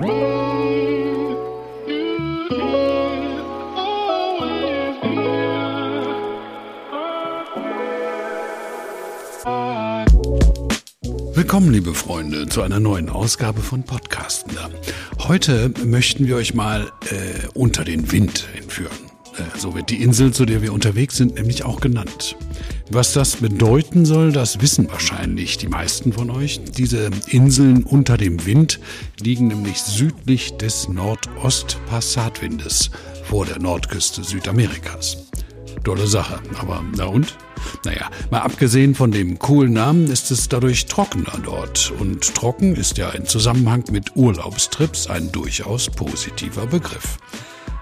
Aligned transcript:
Willkommen, 0.00 0.16
liebe 11.70 11.92
Freunde, 11.92 12.48
zu 12.48 12.62
einer 12.62 12.80
neuen 12.80 13.10
Ausgabe 13.10 13.60
von 13.60 13.82
Podcastender. 13.82 14.70
Heute 15.18 15.70
möchten 15.84 16.26
wir 16.26 16.36
euch 16.36 16.54
mal 16.54 16.90
äh, 17.10 17.46
unter 17.52 17.84
den 17.84 18.10
Wind 18.10 18.48
entführen. 18.56 18.96
Äh, 19.36 19.58
so 19.58 19.74
wird 19.74 19.90
die 19.90 20.02
Insel, 20.02 20.32
zu 20.32 20.46
der 20.46 20.62
wir 20.62 20.72
unterwegs 20.72 21.18
sind, 21.18 21.34
nämlich 21.34 21.66
auch 21.66 21.82
genannt. 21.82 22.36
Was 22.92 23.12
das 23.12 23.36
bedeuten 23.36 24.04
soll, 24.04 24.32
das 24.32 24.60
wissen 24.60 24.90
wahrscheinlich 24.90 25.56
die 25.58 25.68
meisten 25.68 26.12
von 26.12 26.28
euch. 26.28 26.60
Diese 26.76 27.08
Inseln 27.28 27.84
unter 27.84 28.16
dem 28.16 28.44
Wind 28.46 28.80
liegen 29.20 29.46
nämlich 29.46 29.80
südlich 29.80 30.56
des 30.56 30.88
Nordost-Passatwindes 30.88 32.90
vor 33.22 33.46
der 33.46 33.60
Nordküste 33.60 34.24
Südamerikas. 34.24 35.18
Tolle 35.84 36.08
Sache, 36.08 36.40
aber 36.58 36.82
na 36.96 37.04
und? 37.04 37.38
Naja, 37.84 38.10
mal 38.32 38.40
abgesehen 38.40 38.96
von 38.96 39.12
dem 39.12 39.38
coolen 39.38 39.74
Namen 39.74 40.10
ist 40.10 40.32
es 40.32 40.48
dadurch 40.48 40.86
trockener 40.86 41.38
dort. 41.44 41.92
Und 42.00 42.34
trocken 42.34 42.74
ist 42.74 42.98
ja 42.98 43.10
im 43.10 43.24
Zusammenhang 43.24 43.84
mit 43.92 44.16
Urlaubstrips 44.16 45.06
ein 45.06 45.30
durchaus 45.30 45.90
positiver 45.90 46.66
Begriff. 46.66 47.18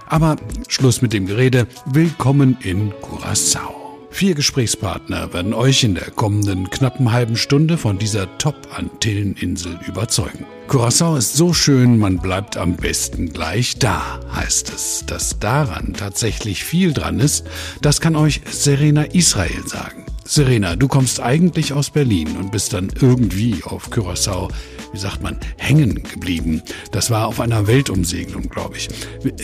Aber 0.05 0.35
Schluss 0.67 1.01
mit 1.01 1.13
dem 1.13 1.25
Gerede. 1.25 1.65
Willkommen 1.85 2.57
in 2.61 2.93
Curacao. 3.01 3.88
Vier 4.11 4.35
Gesprächspartner 4.35 5.33
werden 5.33 5.53
euch 5.53 5.83
in 5.83 5.95
der 5.95 6.11
kommenden 6.11 6.69
knappen 6.69 7.11
halben 7.11 7.37
Stunde 7.37 7.77
von 7.77 7.99
dieser 7.99 8.37
Top-Antilleninsel 8.37 9.79
überzeugen. 9.87 10.45
Curacao 10.67 11.15
ist 11.15 11.35
so 11.35 11.53
schön, 11.53 11.97
man 11.97 12.17
bleibt 12.17 12.57
am 12.57 12.75
besten 12.75 13.31
gleich 13.31 13.77
da, 13.79 14.19
heißt 14.35 14.69
es. 14.69 15.03
Dass 15.07 15.39
daran 15.39 15.93
tatsächlich 15.93 16.63
viel 16.63 16.93
dran 16.93 17.19
ist, 17.19 17.45
das 17.81 18.01
kann 18.01 18.15
euch 18.15 18.41
Serena 18.49 19.03
Israel 19.03 19.65
sagen. 19.65 20.08
Serena, 20.29 20.75
du 20.75 20.87
kommst 20.87 21.19
eigentlich 21.19 21.73
aus 21.73 21.89
Berlin 21.89 22.37
und 22.37 22.51
bist 22.51 22.73
dann 22.73 22.91
irgendwie 23.01 23.63
auf 23.63 23.89
Curacao 23.89 24.49
wie 24.91 24.97
sagt 24.97 25.21
man, 25.21 25.37
hängen 25.57 26.03
geblieben. 26.03 26.61
Das 26.91 27.11
war 27.11 27.27
auf 27.27 27.39
einer 27.39 27.67
Weltumsegelung, 27.67 28.49
glaube 28.49 28.77
ich. 28.77 28.89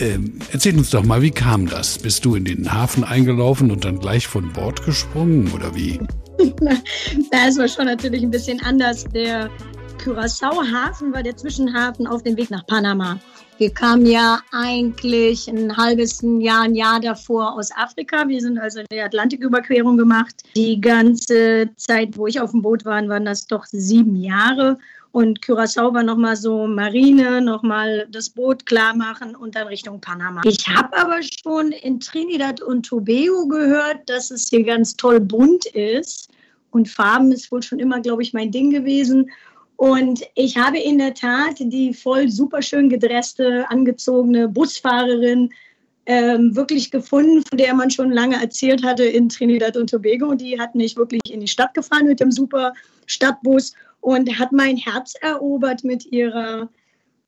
Äh, 0.00 0.18
erzähl 0.52 0.76
uns 0.76 0.90
doch 0.90 1.04
mal, 1.04 1.22
wie 1.22 1.30
kam 1.30 1.68
das? 1.68 1.98
Bist 1.98 2.24
du 2.24 2.34
in 2.34 2.44
den 2.44 2.72
Hafen 2.72 3.04
eingelaufen 3.04 3.70
und 3.70 3.84
dann 3.84 3.98
gleich 3.98 4.26
von 4.26 4.52
Bord 4.52 4.84
gesprungen 4.84 5.50
oder 5.52 5.74
wie? 5.74 6.00
das 7.30 7.58
war 7.58 7.68
schon 7.68 7.86
natürlich 7.86 8.22
ein 8.22 8.30
bisschen 8.30 8.60
anders. 8.62 9.04
Der 9.04 9.50
Curaçao-Hafen 10.02 11.12
war 11.12 11.22
der 11.22 11.36
Zwischenhafen 11.36 12.06
auf 12.06 12.22
dem 12.22 12.36
Weg 12.36 12.50
nach 12.50 12.66
Panama. 12.66 13.18
Wir 13.58 13.72
kamen 13.72 14.04
ja 14.04 14.42
eigentlich 14.52 15.48
ein 15.48 15.74
halbes 15.74 16.20
Jahr, 16.22 16.62
ein 16.62 16.74
Jahr 16.74 17.00
davor 17.00 17.54
aus 17.54 17.70
Afrika. 17.74 18.28
Wir 18.28 18.40
sind 18.42 18.58
also 18.58 18.82
die 18.92 19.00
Atlantiküberquerung 19.00 19.96
gemacht. 19.96 20.34
Die 20.54 20.78
ganze 20.78 21.70
Zeit, 21.76 22.18
wo 22.18 22.26
ich 22.26 22.38
auf 22.38 22.50
dem 22.50 22.60
Boot 22.60 22.84
war, 22.84 23.08
waren 23.08 23.24
das 23.24 23.46
doch 23.46 23.64
sieben 23.64 24.16
Jahre. 24.16 24.76
Und 25.12 25.40
Curaçao 25.40 25.94
war 25.94 26.02
nochmal 26.02 26.36
so 26.36 26.66
Marine, 26.66 27.40
nochmal 27.40 28.06
das 28.10 28.28
Boot 28.28 28.66
klar 28.66 28.94
machen 28.94 29.34
und 29.34 29.54
dann 29.54 29.68
Richtung 29.68 30.02
Panama. 30.02 30.42
Ich 30.44 30.68
habe 30.68 30.94
aber 30.94 31.20
schon 31.22 31.72
in 31.72 31.98
Trinidad 31.98 32.60
und 32.60 32.84
Tobago 32.84 33.48
gehört, 33.48 34.00
dass 34.10 34.30
es 34.30 34.50
hier 34.50 34.64
ganz 34.64 34.94
toll 34.96 35.18
bunt 35.18 35.64
ist. 35.64 36.28
Und 36.72 36.90
Farben 36.90 37.32
ist 37.32 37.50
wohl 37.50 37.62
schon 37.62 37.78
immer, 37.78 38.00
glaube 38.00 38.22
ich, 38.22 38.34
mein 38.34 38.50
Ding 38.50 38.70
gewesen. 38.70 39.30
Und 39.76 40.22
ich 40.34 40.56
habe 40.56 40.78
in 40.78 40.98
der 40.98 41.14
Tat 41.14 41.56
die 41.58 41.92
voll 41.92 42.30
super 42.30 42.62
schön 42.62 42.88
gedresste, 42.88 43.70
angezogene 43.70 44.48
Busfahrerin 44.48 45.50
ähm, 46.06 46.54
wirklich 46.54 46.90
gefunden, 46.90 47.42
von 47.48 47.58
der 47.58 47.74
man 47.74 47.90
schon 47.90 48.10
lange 48.10 48.40
erzählt 48.40 48.82
hatte 48.84 49.04
in 49.04 49.28
Trinidad 49.28 49.76
und 49.76 49.90
Tobago. 49.90 50.34
Die 50.34 50.58
hat 50.58 50.74
mich 50.74 50.96
wirklich 50.96 51.22
in 51.30 51.40
die 51.40 51.48
Stadt 51.48 51.74
gefahren 51.74 52.06
mit 52.06 52.20
dem 52.20 52.30
super 52.30 52.72
Stadtbus 53.06 53.74
und 54.00 54.38
hat 54.38 54.52
mein 54.52 54.76
Herz 54.76 55.14
erobert 55.20 55.84
mit 55.84 56.06
ihrer, 56.06 56.68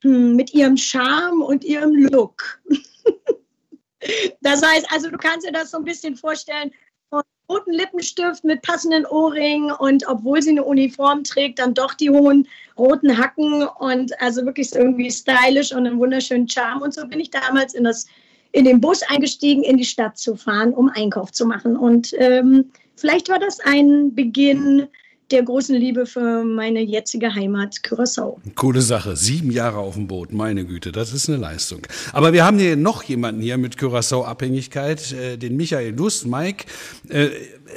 hm, 0.02 0.36
mit 0.36 0.54
ihrem 0.54 0.76
Charme 0.76 1.42
und 1.42 1.64
ihrem 1.64 1.92
Look. 1.92 2.60
das 4.40 4.62
heißt, 4.62 4.86
also 4.90 5.10
du 5.10 5.18
kannst 5.18 5.46
dir 5.46 5.52
das 5.52 5.72
so 5.72 5.78
ein 5.78 5.84
bisschen 5.84 6.16
vorstellen, 6.16 6.70
roten 7.48 7.72
Lippenstift 7.72 8.44
mit 8.44 8.62
passenden 8.62 9.06
Ohrringen 9.06 9.70
und 9.72 10.06
obwohl 10.06 10.42
sie 10.42 10.50
eine 10.50 10.64
Uniform 10.64 11.24
trägt, 11.24 11.58
dann 11.58 11.74
doch 11.74 11.94
die 11.94 12.10
hohen 12.10 12.46
roten 12.76 13.16
Hacken 13.16 13.66
und 13.78 14.20
also 14.20 14.44
wirklich 14.44 14.70
so 14.70 14.78
irgendwie 14.78 15.10
stylisch 15.10 15.72
und 15.72 15.86
einen 15.86 15.98
wunderschönen 15.98 16.48
Charme. 16.48 16.82
Und 16.82 16.94
so 16.94 17.06
bin 17.06 17.20
ich 17.20 17.30
damals 17.30 17.74
in 17.74 17.84
das 17.84 18.06
in 18.52 18.64
den 18.64 18.80
Bus 18.80 19.02
eingestiegen, 19.02 19.62
in 19.62 19.76
die 19.76 19.84
Stadt 19.84 20.16
zu 20.16 20.34
fahren, 20.34 20.72
um 20.72 20.88
Einkauf 20.94 21.32
zu 21.32 21.44
machen. 21.44 21.76
Und 21.76 22.14
ähm, 22.18 22.70
vielleicht 22.96 23.28
war 23.28 23.38
das 23.38 23.60
ein 23.60 24.14
Beginn 24.14 24.88
der 25.30 25.42
großen 25.42 25.76
Liebe 25.76 26.06
für 26.06 26.44
meine 26.44 26.80
jetzige 26.80 27.34
Heimat 27.34 27.76
Curaçao. 27.82 28.38
Coole 28.54 28.80
Sache. 28.80 29.16
Sieben 29.16 29.50
Jahre 29.50 29.78
auf 29.78 29.94
dem 29.94 30.06
Boot, 30.06 30.32
meine 30.32 30.64
Güte, 30.64 30.92
das 30.92 31.12
ist 31.12 31.28
eine 31.28 31.38
Leistung. 31.38 31.80
Aber 32.12 32.32
wir 32.32 32.44
haben 32.44 32.58
hier 32.58 32.76
noch 32.76 33.02
jemanden 33.02 33.40
hier 33.40 33.58
mit 33.58 33.76
Curaçao-Abhängigkeit, 33.76 35.12
äh, 35.12 35.36
den 35.36 35.56
Michael 35.56 35.94
Lust. 35.94 36.26
Mike, 36.26 36.64
äh, 37.08 37.28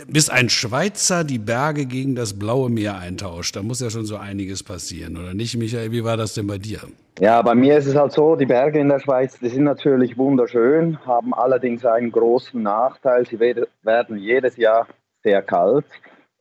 bis 0.07 0.29
ein 0.29 0.49
Schweizer 0.49 1.23
die 1.23 1.37
Berge 1.37 1.85
gegen 1.85 2.15
das 2.15 2.37
blaue 2.37 2.69
Meer 2.69 2.97
eintauscht, 2.97 3.55
da 3.55 3.63
muss 3.63 3.81
ja 3.81 3.89
schon 3.89 4.05
so 4.05 4.17
einiges 4.17 4.63
passieren, 4.63 5.17
oder 5.17 5.33
nicht, 5.33 5.57
Michael? 5.57 5.91
Wie 5.91 6.03
war 6.03 6.17
das 6.17 6.33
denn 6.33 6.47
bei 6.47 6.57
dir? 6.57 6.79
Ja, 7.19 7.41
bei 7.41 7.53
mir 7.53 7.77
ist 7.77 7.87
es 7.87 7.95
halt 7.95 8.13
so, 8.13 8.35
die 8.35 8.45
Berge 8.45 8.79
in 8.79 8.89
der 8.89 8.99
Schweiz, 8.99 9.37
die 9.39 9.49
sind 9.49 9.65
natürlich 9.65 10.17
wunderschön, 10.17 10.97
haben 11.05 11.33
allerdings 11.33 11.85
einen 11.85 12.11
großen 12.11 12.61
Nachteil. 12.61 13.27
Sie 13.27 13.39
werden 13.39 14.17
jedes 14.17 14.57
Jahr 14.57 14.87
sehr 15.23 15.41
kalt 15.41 15.85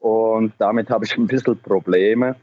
und 0.00 0.54
damit 0.58 0.90
habe 0.90 1.04
ich 1.04 1.16
ein 1.16 1.26
bisschen 1.26 1.60
Probleme. 1.60 2.36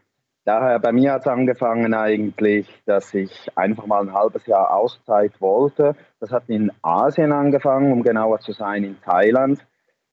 Daher 0.46 0.80
bei 0.80 0.94
mir 0.94 1.12
hat 1.12 1.22
es 1.22 1.28
angefangen 1.28 1.94
eigentlich, 1.94 2.70
dass 2.86 3.14
ich 3.14 3.50
einfach 3.58 3.86
mal 3.86 4.02
ein 4.02 4.14
halbes 4.14 4.46
Jahr 4.46 4.74
Auszeit 4.74 5.42
wollte. 5.42 5.94
Das 6.22 6.32
hat 6.32 6.44
in 6.48 6.72
Asien 6.82 7.34
angefangen, 7.34 7.92
um 7.92 8.02
genauer 8.02 8.40
zu 8.40 8.54
sein, 8.54 8.86
in 8.86 9.02
Thailand. 9.02 9.66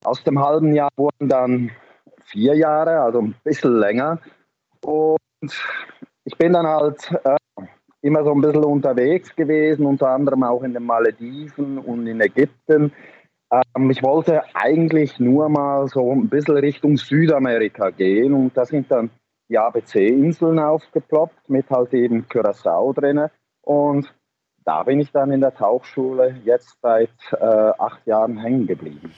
Aus 0.03 0.25
dem 0.25 0.45
halben 0.45 0.75
Jahr 0.75 0.91
wurden 0.97 1.29
dann 1.29 1.71
vier 2.25 2.57
Jahre, 2.57 3.01
also 3.01 3.21
ein 3.21 3.37
bisschen 3.45 3.79
länger. 3.79 4.19
Und 4.85 5.21
ich 6.25 6.37
bin 6.37 6.53
dann 6.53 6.67
halt 6.67 7.13
äh, 7.25 7.37
immer 8.01 8.25
so 8.25 8.33
ein 8.33 8.41
bisschen 8.41 8.65
unterwegs 8.65 9.37
gewesen, 9.37 9.87
unter 9.87 10.09
anderem 10.09 10.43
auch 10.43 10.63
in 10.63 10.75
den 10.75 10.85
Malediven 10.85 11.79
und 11.79 12.07
in 12.07 12.21
Ägypten. 12.21 12.93
Ähm, 13.77 13.91
ich 13.91 14.03
wollte 14.03 14.43
eigentlich 14.55 15.19
nur 15.19 15.49
mal 15.49 15.87
so 15.89 16.13
ein 16.13 16.29
bisschen 16.29 16.57
Richtung 16.57 16.97
Südamerika 16.97 17.91
gehen 17.91 18.33
und 18.33 18.57
da 18.57 18.65
sind 18.65 18.91
dann 18.91 19.11
die 19.49 19.59
ABC-Inseln 19.59 20.59
aufgeploppt 20.59 21.49
mit 21.49 21.69
halt 21.71 21.93
eben 21.93 22.27
Curacao 22.29 22.93
drin. 22.93 23.29
Und 23.63 24.13
da 24.65 24.83
bin 24.83 25.01
ich 25.01 25.13
dann 25.13 25.31
in 25.31 25.41
der 25.41 25.55
Tauchschule 25.55 26.37
jetzt 26.45 26.79
seit 26.81 27.11
äh, 27.33 27.45
acht 27.45 28.07
Jahren 28.07 28.39
hängen 28.39 28.67
geblieben. 28.67 29.13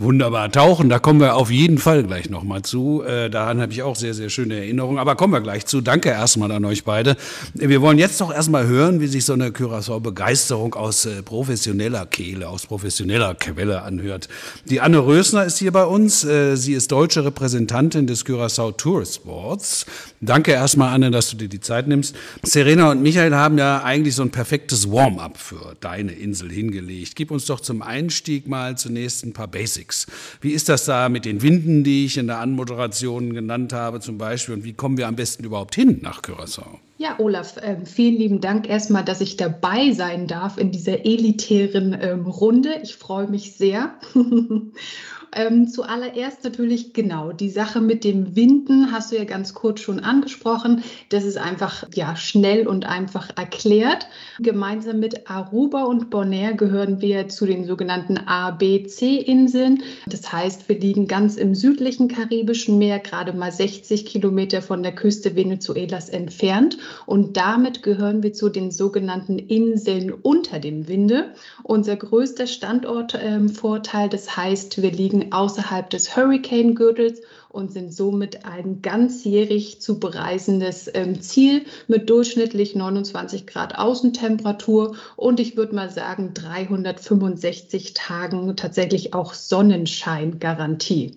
Wunderbar. 0.00 0.52
Tauchen, 0.52 0.88
da 0.88 1.00
kommen 1.00 1.18
wir 1.18 1.34
auf 1.34 1.50
jeden 1.50 1.78
Fall 1.78 2.04
gleich 2.04 2.30
nochmal 2.30 2.62
zu. 2.62 3.02
Äh, 3.02 3.30
daran 3.30 3.60
habe 3.60 3.72
ich 3.72 3.82
auch 3.82 3.96
sehr, 3.96 4.14
sehr 4.14 4.30
schöne 4.30 4.54
Erinnerungen. 4.54 4.96
Aber 4.96 5.16
kommen 5.16 5.32
wir 5.32 5.40
gleich 5.40 5.66
zu. 5.66 5.80
Danke 5.80 6.10
erstmal 6.10 6.52
an 6.52 6.64
euch 6.64 6.84
beide. 6.84 7.16
Wir 7.54 7.82
wollen 7.82 7.98
jetzt 7.98 8.20
doch 8.20 8.32
erstmal 8.32 8.68
hören, 8.68 9.00
wie 9.00 9.08
sich 9.08 9.24
so 9.24 9.32
eine 9.32 9.48
Curaçao-Begeisterung 9.50 10.74
aus 10.74 11.04
äh, 11.04 11.24
professioneller 11.24 12.06
Kehle, 12.06 12.48
aus 12.48 12.64
professioneller 12.64 13.34
Quelle 13.34 13.82
anhört. 13.82 14.28
Die 14.66 14.80
Anne 14.80 15.04
Rösner 15.04 15.44
ist 15.44 15.58
hier 15.58 15.72
bei 15.72 15.84
uns. 15.84 16.22
Äh, 16.22 16.54
sie 16.54 16.74
ist 16.74 16.92
deutsche 16.92 17.24
Repräsentantin 17.24 18.06
des 18.06 18.24
Curaçao 18.24 18.76
Tourist 18.76 19.24
Boards. 19.24 19.84
Danke 20.20 20.52
erstmal, 20.52 20.94
Anne, 20.94 21.10
dass 21.10 21.28
du 21.30 21.36
dir 21.36 21.48
die 21.48 21.60
Zeit 21.60 21.88
nimmst. 21.88 22.14
Serena 22.44 22.92
und 22.92 23.02
Michael 23.02 23.34
haben 23.34 23.58
ja 23.58 23.82
eigentlich 23.82 24.14
so 24.14 24.22
ein 24.22 24.30
perfektes 24.30 24.92
Warm-up 24.92 25.38
für 25.38 25.74
deine 25.80 26.12
Insel 26.12 26.52
hingelegt. 26.52 27.16
Gib 27.16 27.32
uns 27.32 27.46
doch 27.46 27.58
zum 27.58 27.82
Einstieg 27.82 28.46
mal 28.46 28.78
zunächst 28.78 29.24
ein 29.24 29.32
paar 29.32 29.48
Basics. 29.48 29.87
Basics. 29.88 30.06
Wie 30.40 30.52
ist 30.52 30.68
das 30.68 30.84
da 30.84 31.08
mit 31.08 31.24
den 31.24 31.42
Winden, 31.42 31.84
die 31.84 32.04
ich 32.04 32.18
in 32.18 32.26
der 32.26 32.38
Anmoderation 32.38 33.32
genannt 33.32 33.72
habe 33.72 34.00
zum 34.00 34.18
Beispiel? 34.18 34.54
Und 34.54 34.64
wie 34.64 34.74
kommen 34.74 34.96
wir 34.96 35.08
am 35.08 35.16
besten 35.16 35.44
überhaupt 35.44 35.74
hin 35.74 35.98
nach 36.02 36.22
Curaçao? 36.22 36.78
Ja, 36.98 37.18
Olaf, 37.18 37.56
äh, 37.58 37.76
vielen 37.84 38.16
lieben 38.16 38.40
Dank 38.40 38.68
erstmal, 38.68 39.04
dass 39.04 39.20
ich 39.20 39.36
dabei 39.36 39.92
sein 39.92 40.26
darf 40.26 40.58
in 40.58 40.72
dieser 40.72 41.04
elitären 41.06 41.96
ähm, 42.00 42.26
Runde. 42.26 42.80
Ich 42.82 42.96
freue 42.96 43.28
mich 43.28 43.52
sehr. 43.52 43.94
Ähm, 45.34 45.68
zuallererst 45.68 46.44
natürlich 46.44 46.92
genau 46.94 47.32
die 47.32 47.50
Sache 47.50 47.80
mit 47.80 48.04
dem 48.04 48.34
Winden 48.34 48.92
hast 48.92 49.12
du 49.12 49.16
ja 49.16 49.24
ganz 49.24 49.54
kurz 49.54 49.80
schon 49.80 50.00
angesprochen. 50.00 50.82
Das 51.10 51.24
ist 51.24 51.36
einfach 51.36 51.84
ja 51.94 52.16
schnell 52.16 52.66
und 52.66 52.86
einfach 52.86 53.30
erklärt. 53.36 54.06
Gemeinsam 54.40 55.00
mit 55.00 55.30
Aruba 55.30 55.84
und 55.84 56.10
Bonaire 56.10 56.54
gehören 56.54 57.00
wir 57.00 57.28
zu 57.28 57.46
den 57.46 57.64
sogenannten 57.64 58.18
ABC-Inseln. 58.18 59.82
Das 60.06 60.32
heißt, 60.32 60.68
wir 60.68 60.78
liegen 60.78 61.06
ganz 61.06 61.36
im 61.36 61.54
südlichen 61.54 62.08
Karibischen 62.08 62.78
Meer, 62.78 62.98
gerade 62.98 63.32
mal 63.32 63.52
60 63.52 64.06
Kilometer 64.06 64.62
von 64.62 64.82
der 64.82 64.94
Küste 64.94 65.36
Venezuelas 65.36 66.08
entfernt. 66.08 66.78
und 67.06 67.36
damit 67.36 67.82
gehören 67.82 68.22
wir 68.22 68.32
zu 68.32 68.48
den 68.48 68.70
sogenannten 68.70 69.38
Inseln 69.38 70.12
unter 70.12 70.58
dem 70.58 70.88
Winde. 70.88 71.32
Unser 71.62 71.96
größter 71.96 72.46
Standortvorteil, 72.46 74.04
ähm, 74.04 74.10
das 74.10 74.36
heißt, 74.36 74.82
wir 74.82 74.90
liegen 74.90 75.17
außerhalb 75.32 75.90
des 75.90 76.16
Hurricane-Gürtels 76.16 77.20
und 77.50 77.72
sind 77.72 77.92
somit 77.92 78.44
ein 78.44 78.82
ganzjährig 78.82 79.80
zu 79.80 79.98
bereisendes 79.98 80.90
ähm, 80.94 81.20
Ziel 81.20 81.64
mit 81.86 82.10
durchschnittlich 82.10 82.74
29 82.74 83.46
Grad 83.46 83.78
Außentemperatur 83.78 84.96
und 85.16 85.40
ich 85.40 85.56
würde 85.56 85.74
mal 85.74 85.90
sagen 85.90 86.34
365 86.34 87.94
Tagen 87.94 88.56
tatsächlich 88.56 89.14
auch 89.14 89.34
Sonnenschein-Garantie. 89.34 91.16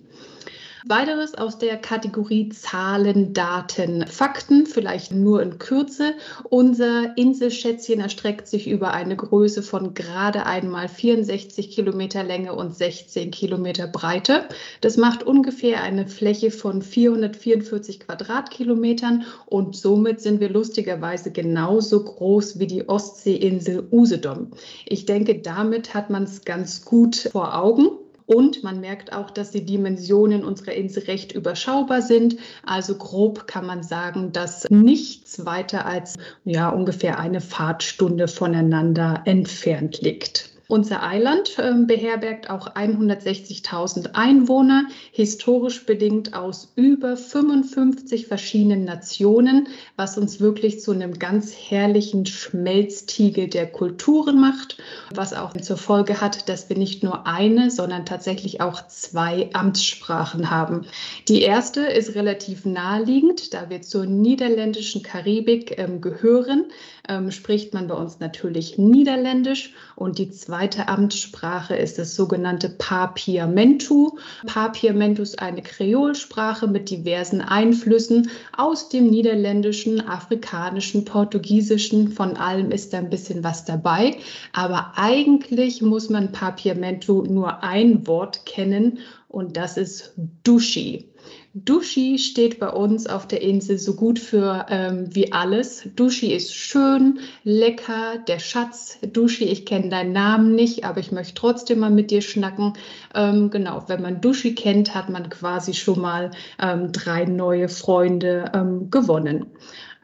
Weiteres 0.84 1.36
aus 1.36 1.58
der 1.58 1.76
Kategorie 1.76 2.48
Zahlen, 2.48 3.32
Daten, 3.34 4.04
Fakten, 4.08 4.66
vielleicht 4.66 5.12
nur 5.12 5.40
in 5.40 5.58
Kürze. 5.58 6.14
Unser 6.48 7.16
Inselschätzchen 7.16 8.00
erstreckt 8.00 8.48
sich 8.48 8.68
über 8.68 8.92
eine 8.92 9.14
Größe 9.14 9.62
von 9.62 9.94
gerade 9.94 10.44
einmal 10.44 10.88
64 10.88 11.70
Kilometer 11.70 12.24
Länge 12.24 12.54
und 12.54 12.74
16 12.74 13.30
Kilometer 13.30 13.86
Breite. 13.86 14.48
Das 14.80 14.96
macht 14.96 15.22
ungefähr 15.22 15.82
eine 15.82 16.08
Fläche 16.08 16.50
von 16.50 16.82
444 16.82 18.00
Quadratkilometern 18.00 19.24
und 19.46 19.76
somit 19.76 20.20
sind 20.20 20.40
wir 20.40 20.48
lustigerweise 20.48 21.30
genauso 21.30 22.02
groß 22.02 22.58
wie 22.58 22.66
die 22.66 22.88
Ostseeinsel 22.88 23.86
Usedom. 23.92 24.48
Ich 24.86 25.06
denke, 25.06 25.38
damit 25.38 25.94
hat 25.94 26.10
man 26.10 26.24
es 26.24 26.44
ganz 26.44 26.84
gut 26.84 27.28
vor 27.30 27.56
Augen. 27.56 27.90
Und 28.26 28.62
man 28.62 28.80
merkt 28.80 29.12
auch, 29.12 29.30
dass 29.30 29.50
die 29.50 29.64
Dimensionen 29.64 30.44
unserer 30.44 30.72
Insel 30.72 31.04
recht 31.04 31.32
überschaubar 31.32 32.02
sind. 32.02 32.36
Also 32.64 32.96
grob 32.96 33.46
kann 33.46 33.66
man 33.66 33.82
sagen, 33.82 34.32
dass 34.32 34.68
nichts 34.70 35.44
weiter 35.44 35.86
als 35.86 36.16
ja, 36.44 36.68
ungefähr 36.68 37.18
eine 37.18 37.40
Fahrtstunde 37.40 38.28
voneinander 38.28 39.22
entfernt 39.24 40.00
liegt. 40.00 40.51
Unser 40.72 41.02
Eiland 41.02 41.58
äh, 41.58 41.74
beherbergt 41.84 42.48
auch 42.48 42.74
160.000 42.74 44.14
Einwohner, 44.14 44.86
historisch 45.10 45.84
bedingt 45.84 46.32
aus 46.32 46.72
über 46.76 47.18
55 47.18 48.26
verschiedenen 48.26 48.86
Nationen, 48.86 49.68
was 49.96 50.16
uns 50.16 50.40
wirklich 50.40 50.80
zu 50.80 50.92
einem 50.92 51.18
ganz 51.18 51.52
herrlichen 51.54 52.24
Schmelztiegel 52.24 53.48
der 53.48 53.66
Kulturen 53.70 54.40
macht, 54.40 54.78
was 55.14 55.34
auch 55.34 55.52
zur 55.52 55.76
Folge 55.76 56.22
hat, 56.22 56.48
dass 56.48 56.70
wir 56.70 56.78
nicht 56.78 57.02
nur 57.02 57.26
eine, 57.26 57.70
sondern 57.70 58.06
tatsächlich 58.06 58.62
auch 58.62 58.86
zwei 58.86 59.50
Amtssprachen 59.52 60.50
haben. 60.50 60.86
Die 61.28 61.42
erste 61.42 61.82
ist 61.82 62.14
relativ 62.14 62.64
naheliegend, 62.64 63.52
da 63.52 63.68
wir 63.68 63.82
zur 63.82 64.06
niederländischen 64.06 65.02
Karibik 65.02 65.78
ähm, 65.78 66.00
gehören, 66.00 66.64
ähm, 67.08 67.30
spricht 67.30 67.74
man 67.74 67.88
bei 67.88 67.94
uns 67.94 68.20
natürlich 68.20 68.78
Niederländisch 68.78 69.74
und 69.96 70.18
die 70.18 70.30
zweite 70.30 70.88
Amtssprache 70.88 71.74
ist 71.74 71.98
das 71.98 72.14
sogenannte 72.14 72.68
Papiamentu. 72.68 74.18
Papiamentu 74.46 75.22
ist 75.22 75.40
eine 75.40 75.62
Kreolsprache 75.62 76.68
mit 76.68 76.90
diversen 76.90 77.40
Einflüssen 77.40 78.30
aus 78.56 78.88
dem 78.88 79.08
Niederländischen, 79.10 80.00
Afrikanischen, 80.06 81.04
Portugiesischen. 81.04 82.12
Von 82.12 82.36
allem 82.36 82.70
ist 82.70 82.92
da 82.92 82.98
ein 82.98 83.10
bisschen 83.10 83.42
was 83.42 83.64
dabei. 83.64 84.16
Aber 84.52 84.92
eigentlich 84.94 85.82
muss 85.82 86.08
man 86.08 86.30
Papiamentu 86.30 87.22
nur 87.22 87.64
ein 87.64 88.06
Wort 88.06 88.46
kennen 88.46 88.98
und 89.28 89.56
das 89.56 89.76
ist 89.76 90.14
Dushi. 90.44 91.11
Dushi 91.54 92.18
steht 92.18 92.58
bei 92.60 92.70
uns 92.70 93.06
auf 93.06 93.28
der 93.28 93.42
Insel 93.42 93.78
so 93.78 93.94
gut 93.94 94.18
für 94.18 94.64
ähm, 94.70 95.14
wie 95.14 95.32
alles. 95.32 95.86
Dushi 95.96 96.32
ist 96.32 96.54
schön, 96.54 97.20
lecker, 97.44 98.16
der 98.26 98.38
Schatz. 98.38 98.98
Dushi, 99.02 99.44
ich 99.44 99.66
kenne 99.66 99.90
deinen 99.90 100.12
Namen 100.12 100.54
nicht, 100.54 100.86
aber 100.86 101.00
ich 101.00 101.12
möchte 101.12 101.34
trotzdem 101.34 101.80
mal 101.80 101.90
mit 101.90 102.10
dir 102.10 102.22
schnacken. 102.22 102.72
Ähm, 103.14 103.50
genau, 103.50 103.84
wenn 103.88 104.00
man 104.00 104.22
Dushi 104.22 104.54
kennt, 104.54 104.94
hat 104.94 105.10
man 105.10 105.28
quasi 105.28 105.74
schon 105.74 106.00
mal 106.00 106.30
ähm, 106.58 106.90
drei 106.90 107.26
neue 107.26 107.68
Freunde 107.68 108.50
ähm, 108.54 108.88
gewonnen. 108.90 109.46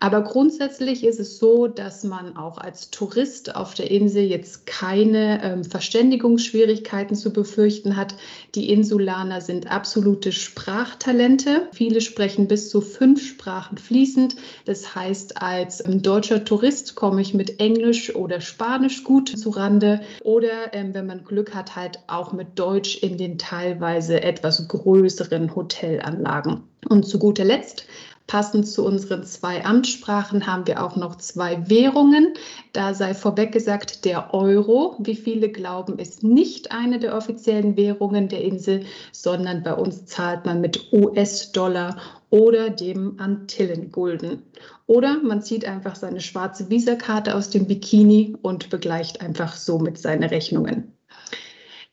Aber 0.01 0.23
grundsätzlich 0.23 1.05
ist 1.05 1.19
es 1.19 1.39
so, 1.39 1.67
dass 1.67 2.05
man 2.05 2.37
auch 2.37 2.59
als 2.59 2.91
Tourist 2.91 3.57
auf 3.57 3.75
der 3.75 3.91
Insel 3.91 4.23
jetzt 4.23 4.67
keine 4.67 5.43
ähm, 5.43 5.65
Verständigungsschwierigkeiten 5.65 7.17
zu 7.17 7.33
befürchten 7.33 7.97
hat. 7.97 8.15
Die 8.55 8.71
Insulaner 8.71 9.41
sind 9.41 9.71
absolute 9.71 10.31
Sprachtalente. 10.31 11.69
Viele 11.73 12.01
sprechen 12.01 12.47
bis 12.47 12.71
zu 12.71 12.81
fünf 12.81 13.27
Sprachen 13.27 13.77
fließend. 13.77 14.37
Das 14.67 14.95
heißt, 14.95 15.43
als 15.43 15.85
ähm, 15.85 16.01
deutscher 16.01 16.45
Tourist 16.45 16.95
komme 16.95 17.21
ich 17.21 17.35
mit 17.35 17.59
Englisch 17.59 18.15
oder 18.15 18.41
Spanisch 18.41 19.03
gut 19.03 19.37
zurande 19.37 20.01
oder 20.23 20.75
ähm, 20.75 20.95
wenn 20.95 21.07
man 21.07 21.25
Glück 21.25 21.57
hat, 21.57 21.75
halt 21.75 21.99
auch 22.07 22.33
mit 22.33 22.57
Deutsch 22.57 23.03
in 23.03 23.19
den 23.19 23.37
teilweise 23.37 24.23
etwas 24.23 24.69
größeren 24.69 25.57
Hotelanlagen. 25.57 26.63
Und 26.89 27.05
zu 27.05 27.19
guter 27.19 27.45
Letzt 27.45 27.85
Passend 28.29 28.69
zu 28.69 28.85
unseren 28.85 29.25
zwei 29.25 29.65
Amtssprachen 29.65 30.47
haben 30.47 30.67
wir 30.67 30.85
auch 30.85 30.97
noch 30.97 31.17
zwei 31.17 31.71
Währungen. 31.71 32.35
Da 32.75 32.93
sei 32.93 33.15
vorweg 33.15 33.53
gesagt, 33.53 34.05
der 34.05 34.35
Euro, 34.35 34.97
wie 34.99 35.15
viele 35.17 35.49
glauben, 35.49 35.99
ist 35.99 36.23
nicht 36.23 36.71
eine 36.71 36.99
der 36.99 37.17
offiziellen 37.17 37.79
Währungen 37.79 38.29
der 38.29 38.45
Insel, 38.45 38.85
sondern 39.13 39.63
bei 39.63 39.73
uns 39.73 40.05
zahlt 40.05 40.45
man 40.45 40.61
mit 40.61 40.93
US-Dollar 40.93 41.97
oder 42.29 42.69
dem 42.69 43.19
Antillengulden. 43.19 44.43
Oder 44.87 45.23
man 45.23 45.41
zieht 45.41 45.65
einfach 45.65 45.97
seine 45.97 46.21
schwarze 46.21 46.69
Visakarte 46.69 47.35
aus 47.35 47.49
dem 47.49 47.67
Bikini 47.67 48.37
und 48.43 48.69
begleicht 48.69 49.23
einfach 49.23 49.57
somit 49.57 49.97
seine 49.97 50.31
Rechnungen. 50.31 50.98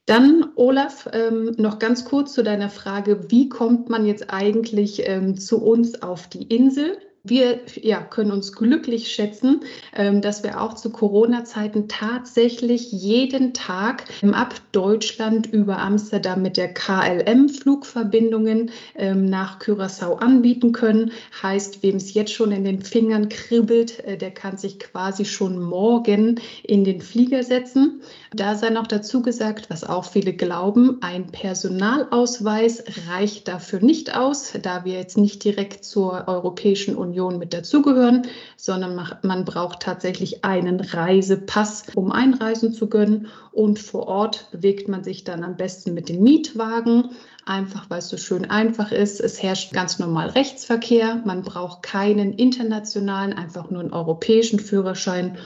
Dann, 0.05 0.51
Olaf, 0.55 1.09
ähm, 1.13 1.55
noch 1.57 1.79
ganz 1.79 2.05
kurz 2.05 2.33
zu 2.33 2.43
deiner 2.43 2.69
Frage, 2.69 3.31
wie 3.31 3.49
kommt 3.49 3.89
man 3.89 4.05
jetzt 4.05 4.31
eigentlich 4.31 5.01
ähm, 5.07 5.37
zu 5.37 5.63
uns 5.63 6.01
auf 6.03 6.27
die 6.27 6.43
Insel? 6.43 6.97
wir 7.27 7.61
ja, 7.81 8.01
können 8.01 8.31
uns 8.31 8.53
glücklich 8.53 9.11
schätzen, 9.11 9.61
ähm, 9.95 10.21
dass 10.21 10.43
wir 10.43 10.61
auch 10.61 10.75
zu 10.75 10.91
Corona-Zeiten 10.91 11.87
tatsächlich 11.87 12.91
jeden 12.91 13.53
Tag 13.53 14.03
ab 14.31 14.53
Deutschland 14.71 15.51
über 15.51 15.79
Amsterdam 15.79 16.43
mit 16.43 16.55
der 16.57 16.73
KLM 16.73 17.49
Flugverbindungen 17.49 18.71
nach 19.15 19.59
Curaçao 19.59 20.17
anbieten 20.17 20.71
können. 20.71 21.11
Heißt, 21.41 21.81
wem 21.81 21.95
es 21.95 22.13
jetzt 22.13 22.31
schon 22.31 22.51
in 22.51 22.63
den 22.63 22.81
Fingern 22.81 23.29
kribbelt, 23.29 23.99
äh, 24.05 24.17
der 24.17 24.31
kann 24.31 24.57
sich 24.57 24.79
quasi 24.79 25.25
schon 25.25 25.59
morgen 25.59 26.39
in 26.63 26.83
den 26.83 27.01
Flieger 27.01 27.43
setzen. 27.43 28.01
Da 28.35 28.55
sei 28.55 28.69
noch 28.69 28.87
dazu 28.87 29.21
gesagt, 29.21 29.69
was 29.69 29.85
auch 29.85 30.03
viele 30.03 30.33
glauben, 30.33 30.97
ein 30.99 31.27
Personalausweis 31.27 32.83
reicht 33.07 33.47
dafür 33.47 33.79
nicht 33.79 34.13
aus, 34.13 34.51
da 34.61 34.83
wir 34.83 34.95
jetzt 34.95 35.17
nicht 35.17 35.41
direkt 35.45 35.85
zur 35.85 36.27
Europäischen 36.27 36.95
Union 36.97 37.39
mit 37.39 37.53
dazugehören, 37.53 38.23
sondern 38.57 39.17
man 39.21 39.45
braucht 39.45 39.79
tatsächlich 39.79 40.43
einen 40.43 40.81
Reisepass, 40.81 41.83
um 41.95 42.11
einreisen 42.11 42.73
zu 42.73 42.87
können. 42.87 43.27
Und 43.53 43.79
vor 43.79 44.07
Ort 44.07 44.51
bewegt 44.51 44.89
man 44.89 45.05
sich 45.05 45.23
dann 45.23 45.45
am 45.45 45.55
besten 45.55 45.93
mit 45.93 46.09
dem 46.09 46.21
Mietwagen, 46.21 47.11
einfach 47.45 47.89
weil 47.89 47.99
es 47.99 48.09
so 48.09 48.17
schön 48.17 48.49
einfach 48.49 48.91
ist. 48.91 49.21
Es 49.21 49.41
herrscht 49.41 49.71
ganz 49.71 49.97
normal 49.97 50.27
Rechtsverkehr. 50.29 51.21
Man 51.23 51.41
braucht 51.41 51.83
keinen 51.83 52.33
internationalen, 52.33 53.31
einfach 53.31 53.69
nur 53.69 53.79
einen 53.79 53.93
europäischen 53.93 54.59
Führerschein. 54.59 55.37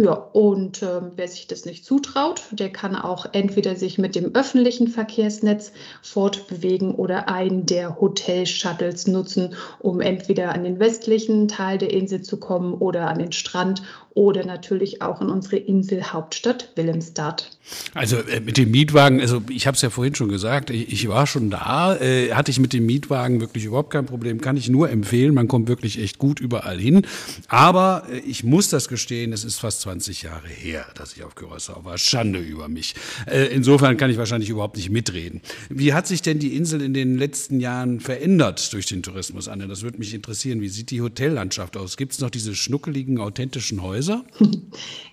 Ja, 0.00 0.12
und 0.12 0.80
äh, 0.84 1.00
wer 1.16 1.26
sich 1.26 1.48
das 1.48 1.64
nicht 1.64 1.84
zutraut, 1.84 2.42
der 2.52 2.70
kann 2.70 2.94
auch 2.94 3.26
entweder 3.32 3.74
sich 3.74 3.98
mit 3.98 4.14
dem 4.14 4.32
öffentlichen 4.32 4.86
Verkehrsnetz 4.86 5.72
fortbewegen 6.02 6.94
oder 6.94 7.28
einen 7.28 7.66
der 7.66 8.00
Hotel-Shuttles 8.00 9.08
nutzen, 9.08 9.56
um 9.80 10.00
entweder 10.00 10.54
an 10.54 10.62
den 10.62 10.78
westlichen 10.78 11.48
Teil 11.48 11.78
der 11.78 11.92
Insel 11.92 12.22
zu 12.22 12.36
kommen 12.38 12.74
oder 12.74 13.08
an 13.08 13.18
den 13.18 13.32
Strand 13.32 13.82
oder 14.18 14.44
natürlich 14.44 15.00
auch 15.00 15.20
in 15.20 15.28
unsere 15.28 15.58
Inselhauptstadt 15.58 16.72
Willemstad. 16.74 17.56
Also 17.94 18.16
äh, 18.16 18.40
mit 18.40 18.56
dem 18.56 18.72
Mietwagen, 18.72 19.20
also 19.20 19.42
ich 19.48 19.68
habe 19.68 19.76
es 19.76 19.82
ja 19.82 19.90
vorhin 19.90 20.16
schon 20.16 20.28
gesagt, 20.28 20.70
ich, 20.70 20.92
ich 20.92 21.08
war 21.08 21.28
schon 21.28 21.50
da, 21.50 21.96
äh, 21.96 22.32
hatte 22.32 22.50
ich 22.50 22.58
mit 22.58 22.72
dem 22.72 22.84
Mietwagen 22.84 23.40
wirklich 23.40 23.64
überhaupt 23.64 23.90
kein 23.90 24.06
Problem, 24.06 24.40
kann 24.40 24.56
ich 24.56 24.68
nur 24.68 24.90
empfehlen, 24.90 25.34
man 25.34 25.46
kommt 25.46 25.68
wirklich 25.68 26.02
echt 26.02 26.18
gut 26.18 26.40
überall 26.40 26.80
hin. 26.80 27.06
Aber 27.46 28.08
äh, 28.10 28.18
ich 28.18 28.42
muss 28.42 28.70
das 28.70 28.88
gestehen, 28.88 29.32
es 29.32 29.44
ist 29.44 29.60
fast 29.60 29.82
20 29.82 30.22
Jahre 30.22 30.48
her, 30.48 30.86
dass 30.96 31.12
ich 31.16 31.22
auf 31.22 31.36
Curaçao 31.36 31.84
war. 31.84 31.96
Schande 31.96 32.40
über 32.40 32.66
mich. 32.66 32.96
Äh, 33.26 33.54
insofern 33.54 33.96
kann 33.98 34.10
ich 34.10 34.18
wahrscheinlich 34.18 34.50
überhaupt 34.50 34.78
nicht 34.78 34.90
mitreden. 34.90 35.42
Wie 35.68 35.92
hat 35.92 36.08
sich 36.08 36.22
denn 36.22 36.40
die 36.40 36.56
Insel 36.56 36.82
in 36.82 36.92
den 36.92 37.18
letzten 37.18 37.60
Jahren 37.60 38.00
verändert 38.00 38.72
durch 38.72 38.86
den 38.86 39.04
Tourismus, 39.04 39.46
Anne? 39.46 39.68
Das 39.68 39.82
würde 39.82 39.98
mich 39.98 40.12
interessieren. 40.12 40.60
Wie 40.60 40.68
sieht 40.68 40.90
die 40.90 41.02
Hotellandschaft 41.02 41.76
aus? 41.76 41.96
Gibt 41.96 42.14
es 42.14 42.18
noch 42.18 42.30
diese 42.30 42.56
schnuckeligen, 42.56 43.18
authentischen 43.18 43.80
Häuser? 43.80 44.07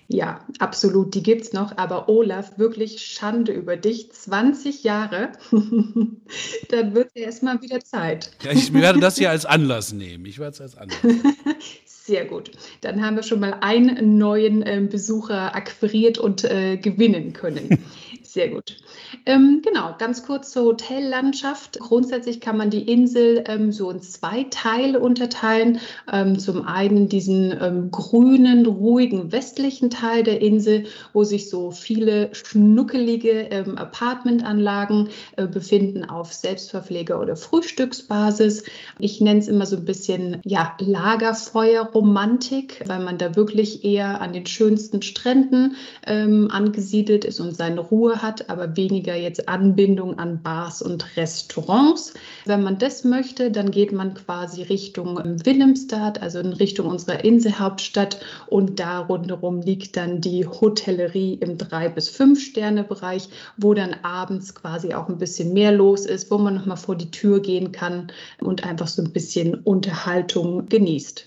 Ja, 0.08 0.46
absolut, 0.60 1.14
die 1.14 1.22
gibt 1.22 1.42
es 1.42 1.52
noch. 1.52 1.76
Aber 1.78 2.08
Olaf, 2.08 2.58
wirklich 2.58 3.02
Schande 3.04 3.52
über 3.52 3.76
dich. 3.76 4.12
20 4.12 4.84
Jahre, 4.84 5.32
dann 5.50 6.94
wird 6.94 7.10
es 7.14 7.22
erstmal 7.22 7.60
wieder 7.60 7.80
Zeit. 7.80 8.30
Ja, 8.44 8.52
ich 8.52 8.72
werde 8.72 9.00
das 9.00 9.18
hier 9.18 9.30
als 9.32 9.46
Anlass 9.46 9.92
nehmen. 9.92 10.24
Ich 10.26 10.38
werde 10.38 10.52
es 10.52 10.60
als 10.60 10.76
Anlass. 10.76 10.98
Sehr 11.84 12.24
gut. 12.24 12.52
Dann 12.82 13.04
haben 13.04 13.16
wir 13.16 13.24
schon 13.24 13.40
mal 13.40 13.56
einen 13.62 14.16
neuen 14.16 14.62
äh, 14.62 14.80
Besucher 14.88 15.56
akquiriert 15.56 16.18
und 16.18 16.44
äh, 16.44 16.76
gewinnen 16.76 17.32
können. 17.32 17.84
Sehr 18.36 18.50
gut. 18.50 18.76
Ähm, 19.24 19.62
genau, 19.64 19.94
ganz 19.96 20.26
kurz 20.26 20.50
zur 20.50 20.66
Hotellandschaft. 20.66 21.80
Grundsätzlich 21.80 22.38
kann 22.38 22.58
man 22.58 22.68
die 22.68 22.82
Insel 22.82 23.42
ähm, 23.48 23.72
so 23.72 23.90
in 23.90 24.02
zwei 24.02 24.44
Teile 24.50 25.00
unterteilen. 25.00 25.80
Ähm, 26.12 26.38
zum 26.38 26.66
einen 26.66 27.08
diesen 27.08 27.56
ähm, 27.58 27.90
grünen, 27.90 28.66
ruhigen 28.66 29.32
westlichen 29.32 29.88
Teil 29.88 30.22
der 30.22 30.42
Insel, 30.42 30.84
wo 31.14 31.24
sich 31.24 31.48
so 31.48 31.70
viele 31.70 32.28
schnuckelige 32.34 33.48
ähm, 33.50 33.78
Apartmentanlagen 33.78 35.08
äh, 35.36 35.46
befinden 35.46 36.04
auf 36.04 36.32
Selbstverpfleger- 36.32 37.18
oder 37.18 37.36
Frühstücksbasis. 37.36 38.64
Ich 38.98 39.18
nenne 39.22 39.40
es 39.40 39.48
immer 39.48 39.64
so 39.64 39.76
ein 39.76 39.86
bisschen 39.86 40.42
ja, 40.44 40.76
Lagerfeuerromantik, 40.78 42.84
weil 42.86 43.00
man 43.00 43.16
da 43.16 43.34
wirklich 43.34 43.82
eher 43.82 44.20
an 44.20 44.34
den 44.34 44.44
schönsten 44.44 45.00
Stränden 45.00 45.76
ähm, 46.06 46.50
angesiedelt 46.50 47.24
ist 47.24 47.40
und 47.40 47.56
seine 47.56 47.80
Ruhe 47.80 48.20
hat 48.20 48.25
hat, 48.26 48.50
aber 48.50 48.76
weniger 48.76 49.14
jetzt 49.14 49.48
Anbindung 49.48 50.18
an 50.18 50.42
Bars 50.42 50.82
und 50.82 51.16
Restaurants. 51.16 52.14
Wenn 52.44 52.62
man 52.62 52.78
das 52.78 53.04
möchte, 53.04 53.50
dann 53.50 53.70
geht 53.70 53.92
man 53.92 54.14
quasi 54.14 54.62
Richtung 54.62 55.16
Willemstad, 55.44 56.20
also 56.20 56.40
in 56.40 56.52
Richtung 56.52 56.88
unserer 56.88 57.24
Inselhauptstadt 57.24 58.20
und 58.48 58.80
da 58.80 58.98
rundherum 58.98 59.60
liegt 59.60 59.96
dann 59.96 60.20
die 60.20 60.46
Hotellerie 60.46 61.34
im 61.34 61.56
drei 61.56 61.88
bis 61.88 62.08
fünf 62.08 62.42
Sterne 62.42 62.82
Bereich, 62.82 63.28
wo 63.56 63.74
dann 63.74 63.94
abends 64.02 64.54
quasi 64.54 64.92
auch 64.92 65.08
ein 65.08 65.18
bisschen 65.18 65.52
mehr 65.52 65.72
los 65.72 66.04
ist, 66.04 66.30
wo 66.30 66.38
man 66.38 66.56
noch 66.56 66.66
mal 66.66 66.76
vor 66.76 66.96
die 66.96 67.10
Tür 67.10 67.40
gehen 67.40 67.70
kann 67.70 68.08
und 68.40 68.64
einfach 68.64 68.88
so 68.88 69.02
ein 69.02 69.12
bisschen 69.12 69.54
Unterhaltung 69.54 70.68
genießt. 70.68 71.26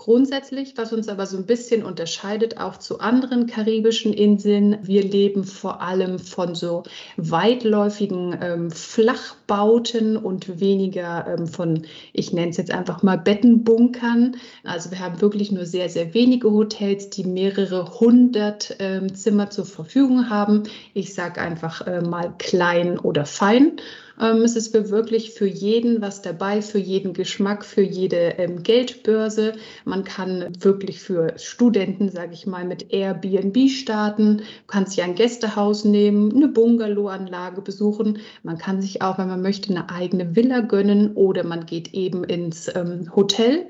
Grundsätzlich, 0.00 0.78
was 0.78 0.94
uns 0.94 1.08
aber 1.10 1.26
so 1.26 1.36
ein 1.36 1.44
bisschen 1.44 1.84
unterscheidet, 1.84 2.56
auch 2.56 2.78
zu 2.78 3.00
anderen 3.00 3.46
karibischen 3.46 4.14
Inseln, 4.14 4.78
wir 4.80 5.02
leben 5.02 5.44
vor 5.44 5.82
allem 5.82 6.18
von 6.18 6.54
so 6.54 6.84
weitläufigen 7.18 8.34
ähm, 8.40 8.70
Flachbauten 8.70 10.16
und 10.16 10.58
weniger 10.58 11.26
ähm, 11.28 11.46
von, 11.46 11.82
ich 12.14 12.32
nenne 12.32 12.48
es 12.48 12.56
jetzt 12.56 12.70
einfach 12.70 13.02
mal 13.02 13.18
Bettenbunkern. 13.18 14.36
Also 14.64 14.90
wir 14.90 15.00
haben 15.00 15.20
wirklich 15.20 15.52
nur 15.52 15.66
sehr, 15.66 15.90
sehr 15.90 16.14
wenige 16.14 16.50
Hotels, 16.50 17.10
die 17.10 17.24
mehrere 17.24 18.00
hundert 18.00 18.76
ähm, 18.78 19.14
Zimmer 19.14 19.50
zur 19.50 19.66
Verfügung 19.66 20.30
haben. 20.30 20.62
Ich 20.94 21.12
sage 21.12 21.42
einfach 21.42 21.86
äh, 21.86 22.00
mal 22.00 22.32
klein 22.38 22.98
oder 22.98 23.26
fein. 23.26 23.72
Ähm, 24.20 24.42
es 24.42 24.54
ist 24.54 24.74
wirklich 24.74 25.32
für 25.32 25.46
jeden 25.46 26.02
was 26.02 26.20
dabei, 26.22 26.60
für 26.60 26.78
jeden 26.78 27.14
Geschmack, 27.14 27.64
für 27.64 27.82
jede 27.82 28.34
ähm, 28.38 28.62
Geldbörse. 28.62 29.54
Man 29.84 30.04
kann 30.04 30.52
wirklich 30.60 31.00
für 31.00 31.32
Studenten, 31.38 32.10
sage 32.10 32.34
ich 32.34 32.46
mal, 32.46 32.64
mit 32.64 32.92
Airbnb 32.92 33.70
starten. 33.70 34.38
Du 34.38 34.44
kannst 34.66 34.92
sich 34.92 35.02
ein 35.02 35.14
Gästehaus 35.14 35.84
nehmen, 35.84 36.34
eine 36.34 36.48
Bungalow-Anlage 36.48 37.62
besuchen. 37.62 38.18
Man 38.42 38.58
kann 38.58 38.82
sich 38.82 39.00
auch, 39.02 39.18
wenn 39.18 39.28
man 39.28 39.42
möchte, 39.42 39.70
eine 39.70 39.88
eigene 39.90 40.36
Villa 40.36 40.60
gönnen 40.60 41.14
oder 41.14 41.44
man 41.44 41.64
geht 41.66 41.94
eben 41.94 42.24
ins 42.24 42.68
ähm, 42.74 43.14
Hotel 43.16 43.66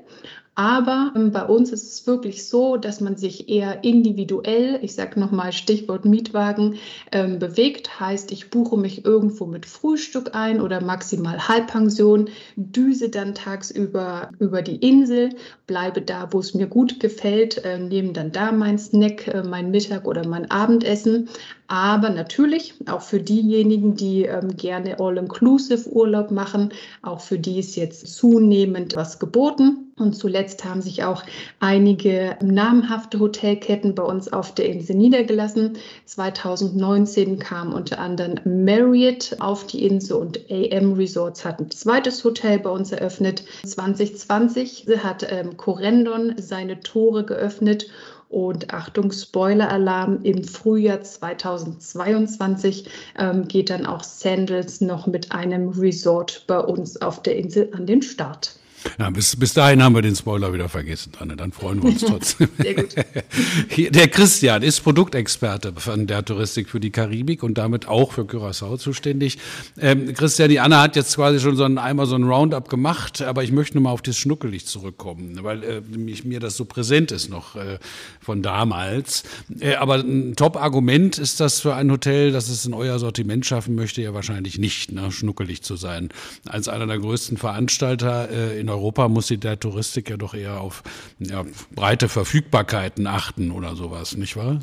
aber 0.55 1.13
ähm, 1.15 1.31
bei 1.31 1.45
uns 1.45 1.71
ist 1.71 1.93
es 1.93 2.07
wirklich 2.07 2.45
so, 2.47 2.75
dass 2.75 2.99
man 2.99 3.15
sich 3.15 3.47
eher 3.47 3.85
individuell, 3.85 4.79
ich 4.81 4.93
sage 4.93 5.17
nochmal 5.19 5.53
Stichwort 5.53 6.03
Mietwagen, 6.03 6.75
ähm, 7.13 7.39
bewegt. 7.39 7.99
Heißt, 8.01 8.33
ich 8.33 8.49
buche 8.49 8.77
mich 8.77 9.05
irgendwo 9.05 9.45
mit 9.45 9.65
Frühstück 9.65 10.35
ein 10.35 10.59
oder 10.59 10.81
maximal 10.81 11.47
Halbpension, 11.47 12.29
düse 12.57 13.09
dann 13.09 13.33
tagsüber 13.33 14.29
über 14.39 14.61
die 14.61 14.75
Insel, 14.75 15.29
bleibe 15.67 16.01
da, 16.01 16.27
wo 16.31 16.39
es 16.39 16.53
mir 16.53 16.67
gut 16.67 16.99
gefällt, 16.99 17.63
äh, 17.63 17.79
nehme 17.79 18.11
dann 18.11 18.33
da 18.33 18.51
mein 18.51 18.77
Snack, 18.77 19.27
äh, 19.29 19.43
mein 19.43 19.71
Mittag 19.71 20.05
oder 20.05 20.27
mein 20.27 20.51
Abendessen. 20.51 21.29
Aber 21.71 22.09
natürlich 22.09 22.73
auch 22.85 22.99
für 22.99 23.21
diejenigen, 23.21 23.95
die 23.95 24.23
ähm, 24.23 24.57
gerne 24.57 24.99
All-Inclusive-Urlaub 24.99 26.29
machen, 26.29 26.73
auch 27.01 27.21
für 27.21 27.39
die 27.39 27.59
ist 27.59 27.77
jetzt 27.77 28.13
zunehmend 28.13 28.97
was 28.97 29.19
geboten. 29.19 29.93
Und 29.97 30.13
zuletzt 30.13 30.65
haben 30.65 30.81
sich 30.81 31.05
auch 31.05 31.23
einige 31.61 32.35
namhafte 32.41 33.19
Hotelketten 33.19 33.95
bei 33.95 34.03
uns 34.03 34.33
auf 34.33 34.53
der 34.53 34.65
Insel 34.67 34.97
niedergelassen. 34.97 35.77
2019 36.05 37.39
kam 37.39 37.71
unter 37.71 37.99
anderem 37.99 38.35
Marriott 38.65 39.37
auf 39.39 39.65
die 39.65 39.85
Insel 39.85 40.17
und 40.17 40.39
AM 40.49 40.93
Resorts 40.93 41.45
hat 41.45 41.59
ein 41.61 41.71
zweites 41.71 42.21
Hotel 42.25 42.59
bei 42.59 42.69
uns 42.69 42.91
eröffnet. 42.91 43.45
2020 43.65 44.87
hat 45.01 45.25
ähm, 45.29 45.55
Corendon 45.55 46.33
seine 46.37 46.81
Tore 46.81 47.23
geöffnet 47.23 47.85
und 48.31 48.73
Achtung, 48.73 49.11
Spoiler-Alarm, 49.11 50.19
im 50.23 50.43
Frühjahr 50.43 51.01
2022 51.01 52.89
ähm, 53.19 53.47
geht 53.47 53.69
dann 53.69 53.85
auch 53.85 54.03
Sandals 54.03 54.81
noch 54.81 55.05
mit 55.05 55.31
einem 55.31 55.69
Resort 55.69 56.45
bei 56.47 56.59
uns 56.59 57.01
auf 57.01 57.21
der 57.21 57.35
Insel 57.35 57.69
an 57.73 57.85
den 57.85 58.01
Start. 58.01 58.55
Ja, 58.99 59.09
bis, 59.09 59.35
bis 59.35 59.53
dahin 59.53 59.83
haben 59.83 59.95
wir 59.95 60.01
den 60.01 60.15
Spoiler 60.15 60.53
wieder 60.53 60.69
vergessen, 60.69 61.11
Anne. 61.19 61.35
Dann 61.35 61.51
freuen 61.51 61.81
wir 61.81 61.89
uns 61.89 62.01
trotzdem. 62.01 62.49
Sehr 62.57 62.73
gut. 62.75 62.95
Der 63.95 64.07
Christian 64.07 64.63
ist 64.63 64.81
Produktexperte 64.81 65.73
von 65.77 66.07
der 66.07 66.25
Touristik 66.25 66.69
für 66.69 66.79
die 66.79 66.91
Karibik 66.91 67.43
und 67.43 67.57
damit 67.57 67.87
auch 67.87 68.13
für 68.13 68.23
Curaçao 68.23 68.77
zuständig. 68.77 69.37
Ähm, 69.79 70.13
Christian, 70.13 70.49
die 70.49 70.59
Anne 70.59 70.79
hat 70.79 70.95
jetzt 70.95 71.15
quasi 71.15 71.39
schon 71.39 71.55
so 71.55 71.63
ein, 71.63 71.77
einmal 71.77 72.05
so 72.05 72.15
ein 72.15 72.23
Roundup 72.23 72.69
gemacht, 72.69 73.21
aber 73.21 73.43
ich 73.43 73.51
möchte 73.51 73.75
nochmal 73.75 73.93
auf 73.93 74.01
das 74.01 74.17
Schnuckelicht 74.17 74.67
zurückkommen, 74.67 75.39
weil 75.41 75.63
äh, 75.63 75.81
mich, 75.81 76.23
mir 76.23 76.39
das 76.39 76.57
so 76.57 76.65
präsent 76.65 77.11
ist 77.11 77.29
noch 77.29 77.55
äh, 77.55 77.79
von 78.19 78.41
damals. 78.41 79.23
Äh, 79.59 79.75
aber 79.75 79.95
ein 79.95 80.35
Top-Argument 80.35 81.17
ist 81.17 81.39
das 81.39 81.59
für 81.59 81.75
ein 81.75 81.91
Hotel, 81.91 82.31
das 82.31 82.49
es 82.49 82.65
in 82.65 82.73
euer 82.73 82.99
Sortiment 82.99 83.45
schaffen 83.45 83.75
möchte, 83.75 84.01
ja 84.01 84.13
wahrscheinlich 84.13 84.57
nicht, 84.57 84.91
ne, 84.91 85.11
schnuckelig 85.11 85.61
zu 85.61 85.75
sein. 85.75 86.09
Als 86.47 86.67
einer 86.67 86.87
der 86.87 86.99
größten 86.99 87.37
Veranstalter 87.37 88.29
äh, 88.29 88.59
in 88.59 88.70
Europa 88.71 89.07
muss 89.07 89.27
sie 89.27 89.37
der 89.37 89.59
Touristik 89.59 90.09
ja 90.09 90.17
doch 90.17 90.33
eher 90.33 90.61
auf 90.61 90.83
ja, 91.19 91.45
breite 91.71 92.09
Verfügbarkeiten 92.09 93.07
achten 93.07 93.51
oder 93.51 93.75
sowas, 93.75 94.15
nicht 94.17 94.35
wahr? 94.35 94.59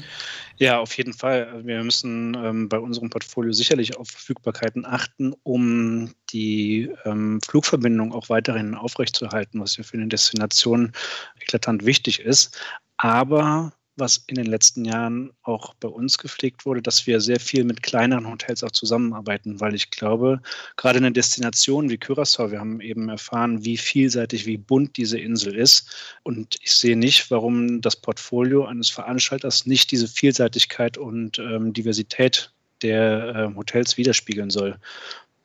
Ja, 0.56 0.80
auf 0.80 0.96
jeden 0.96 1.12
Fall. 1.12 1.62
Wir 1.64 1.82
müssen 1.84 2.34
ähm, 2.34 2.68
bei 2.68 2.78
unserem 2.78 3.10
Portfolio 3.10 3.52
sicherlich 3.52 3.96
auf 3.96 4.08
Verfügbarkeiten 4.08 4.84
achten, 4.84 5.32
um 5.44 6.12
die 6.30 6.90
ähm, 7.04 7.40
Flugverbindung 7.40 8.12
auch 8.12 8.28
weiterhin 8.28 8.74
aufrechtzuerhalten, 8.74 9.60
was 9.60 9.76
ja 9.76 9.84
für 9.84 9.96
eine 9.96 10.08
Destination 10.08 10.92
eklatant 11.40 11.86
wichtig 11.86 12.20
ist. 12.20 12.60
Aber 12.96 13.72
was 13.98 14.24
in 14.26 14.36
den 14.36 14.46
letzten 14.46 14.84
Jahren 14.84 15.32
auch 15.42 15.74
bei 15.74 15.88
uns 15.88 16.18
gepflegt 16.18 16.64
wurde, 16.66 16.82
dass 16.82 17.06
wir 17.06 17.20
sehr 17.20 17.40
viel 17.40 17.64
mit 17.64 17.82
kleineren 17.82 18.30
Hotels 18.30 18.62
auch 18.62 18.70
zusammenarbeiten, 18.70 19.60
weil 19.60 19.74
ich 19.74 19.90
glaube, 19.90 20.40
gerade 20.76 20.98
eine 20.98 21.12
Destination 21.12 21.90
wie 21.90 21.96
Curaçao, 21.96 22.50
wir 22.50 22.60
haben 22.60 22.80
eben 22.80 23.08
erfahren, 23.08 23.64
wie 23.64 23.76
vielseitig, 23.76 24.46
wie 24.46 24.56
bunt 24.56 24.96
diese 24.96 25.18
Insel 25.18 25.56
ist. 25.56 25.90
Und 26.22 26.56
ich 26.62 26.72
sehe 26.72 26.96
nicht, 26.96 27.30
warum 27.30 27.80
das 27.80 27.96
Portfolio 27.96 28.64
eines 28.64 28.90
Veranstalters 28.90 29.66
nicht 29.66 29.90
diese 29.90 30.08
Vielseitigkeit 30.08 30.98
und 30.98 31.38
ähm, 31.38 31.72
Diversität 31.72 32.52
der 32.82 33.50
äh, 33.52 33.56
Hotels 33.56 33.96
widerspiegeln 33.96 34.50
soll. 34.50 34.78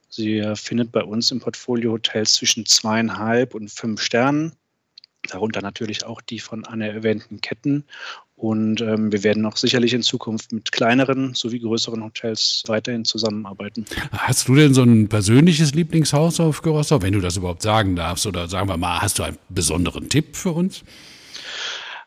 Sie 0.09 0.43
findet 0.53 0.91
bei 0.91 1.03
uns 1.03 1.31
im 1.31 1.39
Portfolio 1.39 1.93
Hotels 1.93 2.33
zwischen 2.33 2.67
zweieinhalb 2.67 3.55
und 3.55 3.71
fünf 3.71 3.99
Sternen 3.99 4.51
darunter 5.29 5.61
natürlich 5.61 6.05
auch 6.05 6.21
die 6.21 6.39
von 6.39 6.65
Anne 6.65 6.89
erwähnten 6.89 7.41
Ketten. 7.41 7.85
Und 8.35 8.81
ähm, 8.81 9.11
wir 9.11 9.23
werden 9.23 9.45
auch 9.45 9.55
sicherlich 9.55 9.93
in 9.93 10.01
Zukunft 10.01 10.51
mit 10.51 10.71
kleineren 10.71 11.33
sowie 11.33 11.59
größeren 11.59 12.03
Hotels 12.03 12.63
weiterhin 12.67 13.05
zusammenarbeiten. 13.05 13.85
Hast 14.11 14.47
du 14.47 14.55
denn 14.55 14.73
so 14.73 14.83
ein 14.83 15.07
persönliches 15.07 15.73
Lieblingshaus 15.73 16.39
auf 16.39 16.61
Curaçao, 16.61 17.01
wenn 17.01 17.13
du 17.13 17.21
das 17.21 17.37
überhaupt 17.37 17.61
sagen 17.61 17.95
darfst? 17.95 18.25
Oder 18.25 18.47
sagen 18.49 18.67
wir 18.67 18.77
mal, 18.77 19.01
hast 19.01 19.19
du 19.19 19.23
einen 19.23 19.37
besonderen 19.49 20.09
Tipp 20.09 20.35
für 20.35 20.51
uns? 20.51 20.83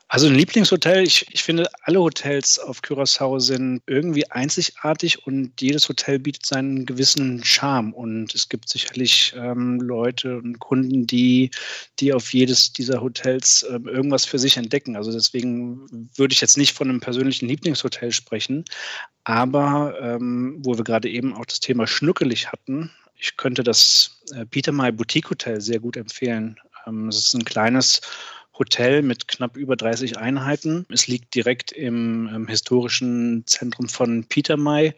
Also 0.09 0.29
ein 0.29 0.37
Lieblingshotel, 0.37 1.03
ich, 1.03 1.27
ich 1.33 1.43
finde, 1.43 1.69
alle 1.83 2.01
Hotels 2.01 2.61
auf 2.61 2.81
Curaçao 2.81 3.41
sind 3.41 3.83
irgendwie 3.87 4.31
einzigartig 4.31 5.27
und 5.27 5.61
jedes 5.61 5.89
Hotel 5.89 6.21
bietet 6.21 6.47
seinen 6.47 6.87
gewissen 6.87 7.43
Charme. 7.43 7.93
Und 7.93 8.33
es 8.33 8.49
gibt 8.49 8.69
sicherlich 8.69 9.35
ähm, 9.37 9.81
Leute 9.81 10.37
und 10.37 10.61
Kunden, 10.61 11.09
die, 11.09 11.51
die 11.99 12.13
auf 12.13 12.33
jedes 12.33 12.73
dieser 12.73 13.01
Hotels 13.01 13.67
ähm, 13.69 13.89
irgendwas 13.89 14.25
für 14.25 14.39
sich 14.39 14.57
entdecken. 14.57 14.95
Also 14.95 15.11
deswegen 15.11 16.09
würde 16.15 16.35
ich 16.35 16.41
jetzt 16.41 16.57
nicht 16.57 16.73
von 16.73 16.89
einem 16.89 17.01
persönlichen 17.01 17.49
Lieblingshotel 17.49 18.13
sprechen. 18.13 18.65
Aber 19.25 19.99
ähm, 20.01 20.59
wo 20.61 20.77
wir 20.77 20.85
gerade 20.85 21.11
eben 21.11 21.35
auch 21.35 21.47
das 21.47 21.59
Thema 21.59 21.89
schnuckelig 21.89 22.53
hatten, 22.53 22.93
ich 23.19 23.37
könnte 23.37 23.65
das 23.65 24.23
äh, 24.33 24.47
Peter 24.47 24.71
May 24.71 24.93
Boutique 24.93 25.31
Hotel 25.31 25.61
sehr 25.61 25.81
gut 25.81 25.97
empfehlen. 25.97 26.61
Ähm, 26.87 27.09
es 27.09 27.19
ist 27.19 27.35
ein 27.35 27.45
kleines 27.45 28.01
Hotel 28.59 29.03
mit 29.03 29.29
knapp 29.29 29.57
über 29.57 29.77
30 29.77 30.19
Einheiten. 30.19 30.87
Es 30.91 31.07
liegt 31.07 31.35
direkt 31.35 31.73
im, 31.73 32.29
im 32.29 32.49
historischen 32.49 33.45
Zentrum 33.47 33.89
von 33.89 34.25
Petermay 34.25 34.95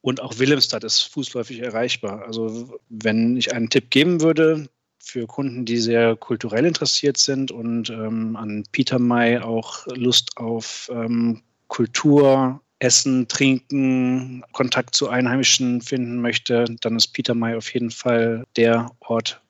und 0.00 0.20
auch 0.20 0.38
Willemstad 0.38 0.84
ist 0.84 1.02
fußläufig 1.02 1.60
erreichbar. 1.60 2.24
Also 2.26 2.78
wenn 2.88 3.36
ich 3.36 3.52
einen 3.54 3.70
Tipp 3.70 3.90
geben 3.90 4.20
würde, 4.20 4.68
für 5.08 5.26
Kunden, 5.26 5.64
die 5.64 5.78
sehr 5.78 6.16
kulturell 6.16 6.66
interessiert 6.66 7.16
sind 7.16 7.50
und 7.50 7.88
ähm, 7.88 8.36
an 8.36 8.64
Peter 8.72 8.98
May 8.98 9.38
auch 9.38 9.86
Lust 9.86 10.36
auf 10.36 10.90
ähm, 10.92 11.40
Kultur, 11.68 12.60
Essen, 12.78 13.26
Trinken, 13.26 14.44
Kontakt 14.52 14.94
zu 14.94 15.08
Einheimischen 15.08 15.80
finden 15.80 16.20
möchte, 16.20 16.64
dann 16.80 16.96
ist 16.96 17.08
Peter 17.08 17.34
May 17.34 17.56
auf 17.56 17.72
jeden 17.72 17.90
Fall 17.90 18.44
der 18.56 18.90
Ort, 19.00 19.40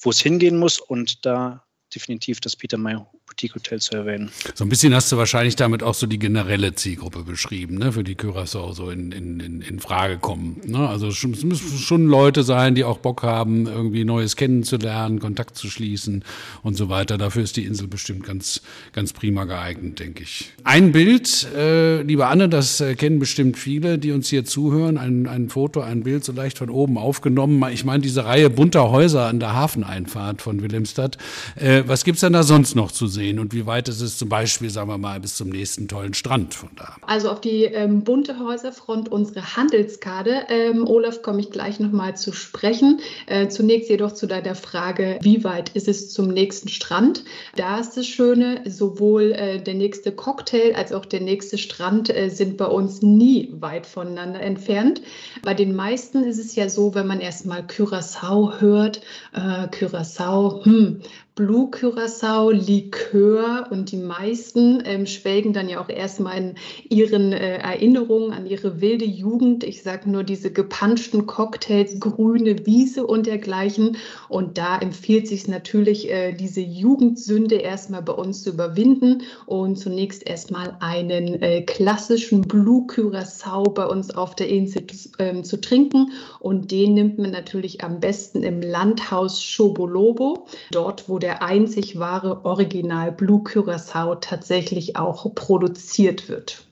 wo 0.00 0.10
es 0.10 0.20
hingehen 0.20 0.58
muss 0.58 0.80
und 0.80 1.24
da 1.26 1.65
definitiv 1.94 2.40
das 2.40 2.56
Peter 2.56 2.78
May 2.78 2.96
Boutique 3.26 3.54
Hotel 3.56 3.80
zu 3.80 3.96
erwähnen. 3.96 4.30
So 4.54 4.64
ein 4.64 4.68
bisschen 4.68 4.94
hast 4.94 5.10
du 5.10 5.16
wahrscheinlich 5.16 5.56
damit 5.56 5.82
auch 5.82 5.94
so 5.94 6.06
die 6.06 6.18
generelle 6.18 6.74
Zielgruppe 6.74 7.24
beschrieben, 7.24 7.76
ne, 7.76 7.92
für 7.92 8.04
die 8.04 8.14
Curaçao 8.14 8.72
so 8.72 8.88
in, 8.88 9.10
in, 9.10 9.60
in 9.60 9.80
Frage 9.80 10.18
kommen. 10.18 10.60
Ne? 10.64 10.88
Also 10.88 11.08
es 11.08 11.22
müssen 11.24 11.52
schon 11.78 12.06
Leute 12.06 12.44
sein, 12.44 12.76
die 12.76 12.84
auch 12.84 12.98
Bock 12.98 13.24
haben, 13.24 13.66
irgendwie 13.66 14.04
Neues 14.04 14.36
kennenzulernen, 14.36 15.18
Kontakt 15.18 15.58
zu 15.58 15.68
schließen 15.68 16.24
und 16.62 16.76
so 16.76 16.88
weiter. 16.88 17.18
Dafür 17.18 17.42
ist 17.42 17.56
die 17.56 17.64
Insel 17.64 17.88
bestimmt 17.88 18.24
ganz, 18.24 18.62
ganz 18.92 19.12
prima 19.12 19.44
geeignet, 19.44 19.98
denke 19.98 20.22
ich. 20.22 20.52
Ein 20.62 20.92
Bild, 20.92 21.48
äh, 21.56 22.02
liebe 22.02 22.28
Anne, 22.28 22.48
das 22.48 22.80
äh, 22.80 22.94
kennen 22.94 23.18
bestimmt 23.18 23.58
viele, 23.58 23.98
die 23.98 24.12
uns 24.12 24.28
hier 24.28 24.44
zuhören. 24.44 24.98
Ein, 24.98 25.26
ein 25.26 25.48
Foto, 25.48 25.80
ein 25.80 26.04
Bild 26.04 26.24
so 26.24 26.32
leicht 26.32 26.58
von 26.58 26.70
oben 26.70 26.96
aufgenommen. 26.96 27.64
Ich 27.72 27.84
meine, 27.84 28.02
diese 28.02 28.24
Reihe 28.24 28.50
bunter 28.50 28.90
Häuser 28.90 29.26
an 29.26 29.40
der 29.40 29.52
Hafeneinfahrt 29.52 30.42
von 30.42 30.62
Wilhelmstadt. 30.62 31.18
Äh, 31.56 31.82
was 31.86 32.04
gibt's 32.04 32.20
denn 32.20 32.32
da 32.32 32.44
sonst 32.44 32.76
noch 32.76 32.92
zu 32.92 33.08
sehen? 33.08 33.15
Sehen 33.16 33.38
und 33.38 33.52
wie 33.52 33.66
weit 33.66 33.88
ist 33.88 34.00
es 34.00 34.18
zum 34.18 34.28
Beispiel, 34.28 34.70
sagen 34.70 34.88
wir 34.88 34.98
mal, 34.98 35.18
bis 35.18 35.34
zum 35.36 35.48
nächsten 35.48 35.88
tollen 35.88 36.14
Strand 36.14 36.54
von 36.54 36.68
da? 36.76 36.96
Also 37.06 37.30
auf 37.30 37.40
die 37.40 37.64
ähm, 37.64 38.04
bunte 38.04 38.38
Häuserfront 38.38 39.10
unsere 39.10 39.56
Handelskarte, 39.56 40.46
ähm, 40.48 40.86
Olaf, 40.86 41.22
komme 41.22 41.40
ich 41.40 41.50
gleich 41.50 41.80
nochmal 41.80 42.16
zu 42.16 42.32
sprechen. 42.32 43.00
Äh, 43.26 43.48
zunächst 43.48 43.90
jedoch 43.90 44.12
zu 44.12 44.26
deiner 44.26 44.54
Frage, 44.54 45.18
wie 45.22 45.42
weit 45.44 45.70
ist 45.70 45.88
es 45.88 46.12
zum 46.12 46.28
nächsten 46.28 46.68
Strand? 46.68 47.24
Da 47.56 47.80
ist 47.80 47.96
das 47.96 48.06
Schöne, 48.06 48.62
sowohl 48.66 49.32
äh, 49.32 49.60
der 49.60 49.74
nächste 49.74 50.12
Cocktail 50.12 50.74
als 50.76 50.92
auch 50.92 51.06
der 51.06 51.20
nächste 51.20 51.58
Strand 51.58 52.14
äh, 52.14 52.28
sind 52.28 52.58
bei 52.58 52.66
uns 52.66 53.02
nie 53.02 53.48
weit 53.58 53.86
voneinander 53.86 54.40
entfernt. 54.40 55.00
Bei 55.42 55.54
den 55.54 55.74
meisten 55.74 56.22
ist 56.24 56.38
es 56.38 56.54
ja 56.54 56.68
so, 56.68 56.94
wenn 56.94 57.06
man 57.06 57.20
erstmal 57.20 57.62
Curaçao 57.62 58.60
hört, 58.60 59.00
äh, 59.32 59.66
Curaçao, 59.68 60.64
hm, 60.64 61.00
Blue 61.36 61.70
Curacao 61.70 62.50
Likör 62.50 63.66
und 63.70 63.92
die 63.92 63.98
meisten 63.98 64.82
ähm, 64.86 65.04
schwelgen 65.04 65.52
dann 65.52 65.68
ja 65.68 65.82
auch 65.82 65.90
erstmal 65.90 66.38
in 66.38 66.54
ihren 66.88 67.34
äh, 67.34 67.58
Erinnerungen 67.58 68.32
an 68.32 68.46
ihre 68.46 68.80
wilde 68.80 69.04
Jugend. 69.04 69.62
Ich 69.62 69.82
sage 69.82 70.08
nur 70.08 70.24
diese 70.24 70.50
gepanschten 70.50 71.26
Cocktails, 71.26 72.00
grüne 72.00 72.64
Wiese 72.64 73.06
und 73.06 73.26
dergleichen. 73.26 73.98
Und 74.30 74.56
da 74.56 74.78
empfiehlt 74.78 75.28
sich 75.28 75.46
natürlich, 75.46 76.10
äh, 76.10 76.32
diese 76.32 76.62
Jugendsünde 76.62 77.56
erstmal 77.56 78.00
bei 78.00 78.14
uns 78.14 78.42
zu 78.42 78.48
überwinden 78.48 79.24
und 79.44 79.76
zunächst 79.76 80.26
erstmal 80.26 80.78
einen 80.80 81.42
äh, 81.42 81.60
klassischen 81.60 82.40
Blue 82.40 82.86
Curacao 82.86 83.64
bei 83.64 83.84
uns 83.84 84.10
auf 84.10 84.36
der 84.36 84.48
Insel 84.48 84.86
ähm, 85.18 85.44
zu 85.44 85.60
trinken. 85.60 86.12
Und 86.40 86.70
den 86.70 86.94
nimmt 86.94 87.18
man 87.18 87.30
natürlich 87.30 87.84
am 87.84 88.00
besten 88.00 88.42
im 88.42 88.62
Landhaus 88.62 89.38
Chobolobo, 89.54 90.46
dort 90.70 91.10
wo 91.10 91.18
der 91.18 91.25
der 91.26 91.42
einzig 91.42 91.98
wahre 91.98 92.44
Original 92.44 93.10
Blue 93.10 93.42
Curacao 93.42 94.14
tatsächlich 94.14 94.94
auch 94.94 95.34
produziert 95.34 96.28
wird. 96.28 96.65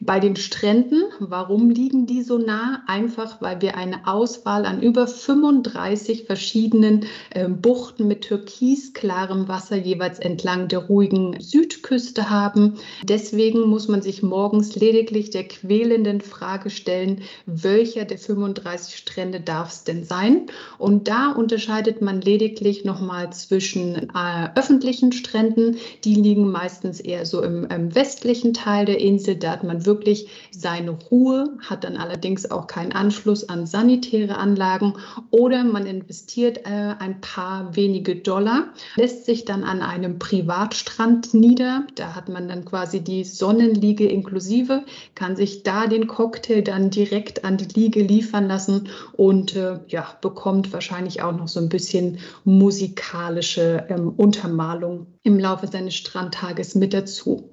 Bei 0.00 0.20
den 0.20 0.36
Stränden, 0.36 1.02
warum 1.18 1.70
liegen 1.70 2.06
die 2.06 2.22
so 2.22 2.38
nah? 2.38 2.84
Einfach, 2.86 3.42
weil 3.42 3.60
wir 3.60 3.76
eine 3.76 4.06
Auswahl 4.06 4.64
an 4.64 4.80
über 4.80 5.08
35 5.08 6.22
verschiedenen 6.24 7.06
äh, 7.30 7.48
Buchten 7.48 8.06
mit 8.06 8.22
türkisklarem 8.22 9.48
Wasser 9.48 9.74
jeweils 9.74 10.20
entlang 10.20 10.68
der 10.68 10.86
ruhigen 10.86 11.40
Südküste 11.40 12.30
haben. 12.30 12.74
Deswegen 13.02 13.62
muss 13.62 13.88
man 13.88 14.00
sich 14.00 14.22
morgens 14.22 14.76
lediglich 14.76 15.30
der 15.30 15.48
quälenden 15.48 16.20
Frage 16.20 16.70
stellen, 16.70 17.22
welcher 17.46 18.04
der 18.04 18.18
35 18.18 18.96
Strände 18.96 19.40
darf 19.40 19.72
es 19.72 19.82
denn 19.82 20.04
sein? 20.04 20.46
Und 20.78 21.08
da 21.08 21.32
unterscheidet 21.32 22.02
man 22.02 22.20
lediglich 22.20 22.84
nochmal 22.84 23.32
zwischen 23.32 23.96
äh, 24.14 24.48
öffentlichen 24.54 25.10
Stränden, 25.10 25.76
die 26.04 26.14
liegen 26.14 26.52
meistens 26.52 27.00
eher 27.00 27.26
so 27.26 27.42
im, 27.42 27.66
im 27.66 27.96
westlichen 27.96 28.54
Teil 28.54 28.86
der 28.86 29.00
Insel, 29.00 29.34
da 29.34 29.50
hat 29.50 29.64
man 29.64 29.87
wirklich 29.88 30.28
seine 30.52 30.92
Ruhe, 30.92 31.58
hat 31.68 31.82
dann 31.82 31.96
allerdings 31.96 32.48
auch 32.48 32.68
keinen 32.68 32.92
Anschluss 32.92 33.48
an 33.48 33.66
sanitäre 33.66 34.36
Anlagen 34.36 34.94
oder 35.32 35.64
man 35.64 35.86
investiert 35.86 36.58
äh, 36.58 36.94
ein 37.00 37.20
paar 37.20 37.74
wenige 37.74 38.14
Dollar, 38.14 38.68
lässt 38.94 39.24
sich 39.24 39.44
dann 39.44 39.64
an 39.64 39.82
einem 39.82 40.20
Privatstrand 40.20 41.34
nieder. 41.34 41.86
Da 41.96 42.14
hat 42.14 42.28
man 42.28 42.46
dann 42.46 42.64
quasi 42.64 43.00
die 43.00 43.24
Sonnenliege 43.24 44.06
inklusive, 44.06 44.84
kann 45.16 45.34
sich 45.34 45.64
da 45.64 45.88
den 45.88 46.06
Cocktail 46.06 46.62
dann 46.62 46.90
direkt 46.90 47.44
an 47.44 47.56
die 47.56 47.80
Liege 47.80 48.02
liefern 48.02 48.46
lassen 48.46 48.88
und 49.14 49.56
äh, 49.56 49.80
ja, 49.88 50.06
bekommt 50.20 50.72
wahrscheinlich 50.72 51.22
auch 51.22 51.36
noch 51.36 51.48
so 51.48 51.58
ein 51.58 51.68
bisschen 51.68 52.18
musikalische 52.44 53.86
ähm, 53.88 54.10
Untermalung 54.10 55.06
im 55.22 55.38
Laufe 55.38 55.66
seines 55.66 55.94
Strandtages 55.94 56.74
mit 56.74 56.94
dazu. 56.94 57.50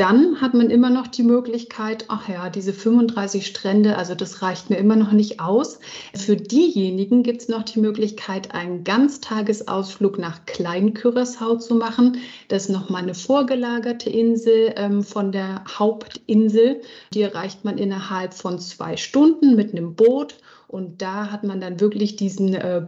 Dann 0.00 0.40
hat 0.40 0.54
man 0.54 0.70
immer 0.70 0.88
noch 0.88 1.08
die 1.08 1.22
Möglichkeit, 1.22 2.06
ach 2.08 2.26
ja, 2.26 2.48
diese 2.48 2.72
35 2.72 3.46
Strände, 3.46 3.98
also 3.98 4.14
das 4.14 4.40
reicht 4.40 4.70
mir 4.70 4.78
immer 4.78 4.96
noch 4.96 5.12
nicht 5.12 5.40
aus. 5.40 5.78
Für 6.14 6.36
diejenigen 6.36 7.22
gibt 7.22 7.42
es 7.42 7.48
noch 7.48 7.64
die 7.64 7.80
Möglichkeit, 7.80 8.54
einen 8.54 8.82
Ganztagesausflug 8.82 10.18
nach 10.18 10.46
Klein-Curaçao 10.46 11.58
zu 11.58 11.74
machen. 11.74 12.16
Das 12.48 12.62
ist 12.62 12.68
nochmal 12.70 13.02
eine 13.02 13.12
vorgelagerte 13.12 14.08
Insel 14.08 14.72
ähm, 14.76 15.02
von 15.02 15.32
der 15.32 15.64
Hauptinsel. 15.68 16.80
Die 17.12 17.20
erreicht 17.20 17.66
man 17.66 17.76
innerhalb 17.76 18.32
von 18.32 18.58
zwei 18.58 18.96
Stunden 18.96 19.54
mit 19.54 19.72
einem 19.72 19.96
Boot. 19.96 20.36
Und 20.70 21.02
da 21.02 21.32
hat 21.32 21.42
man 21.42 21.60
dann 21.60 21.80
wirklich 21.80 22.14
diesen 22.14 22.54
äh, 22.54 22.80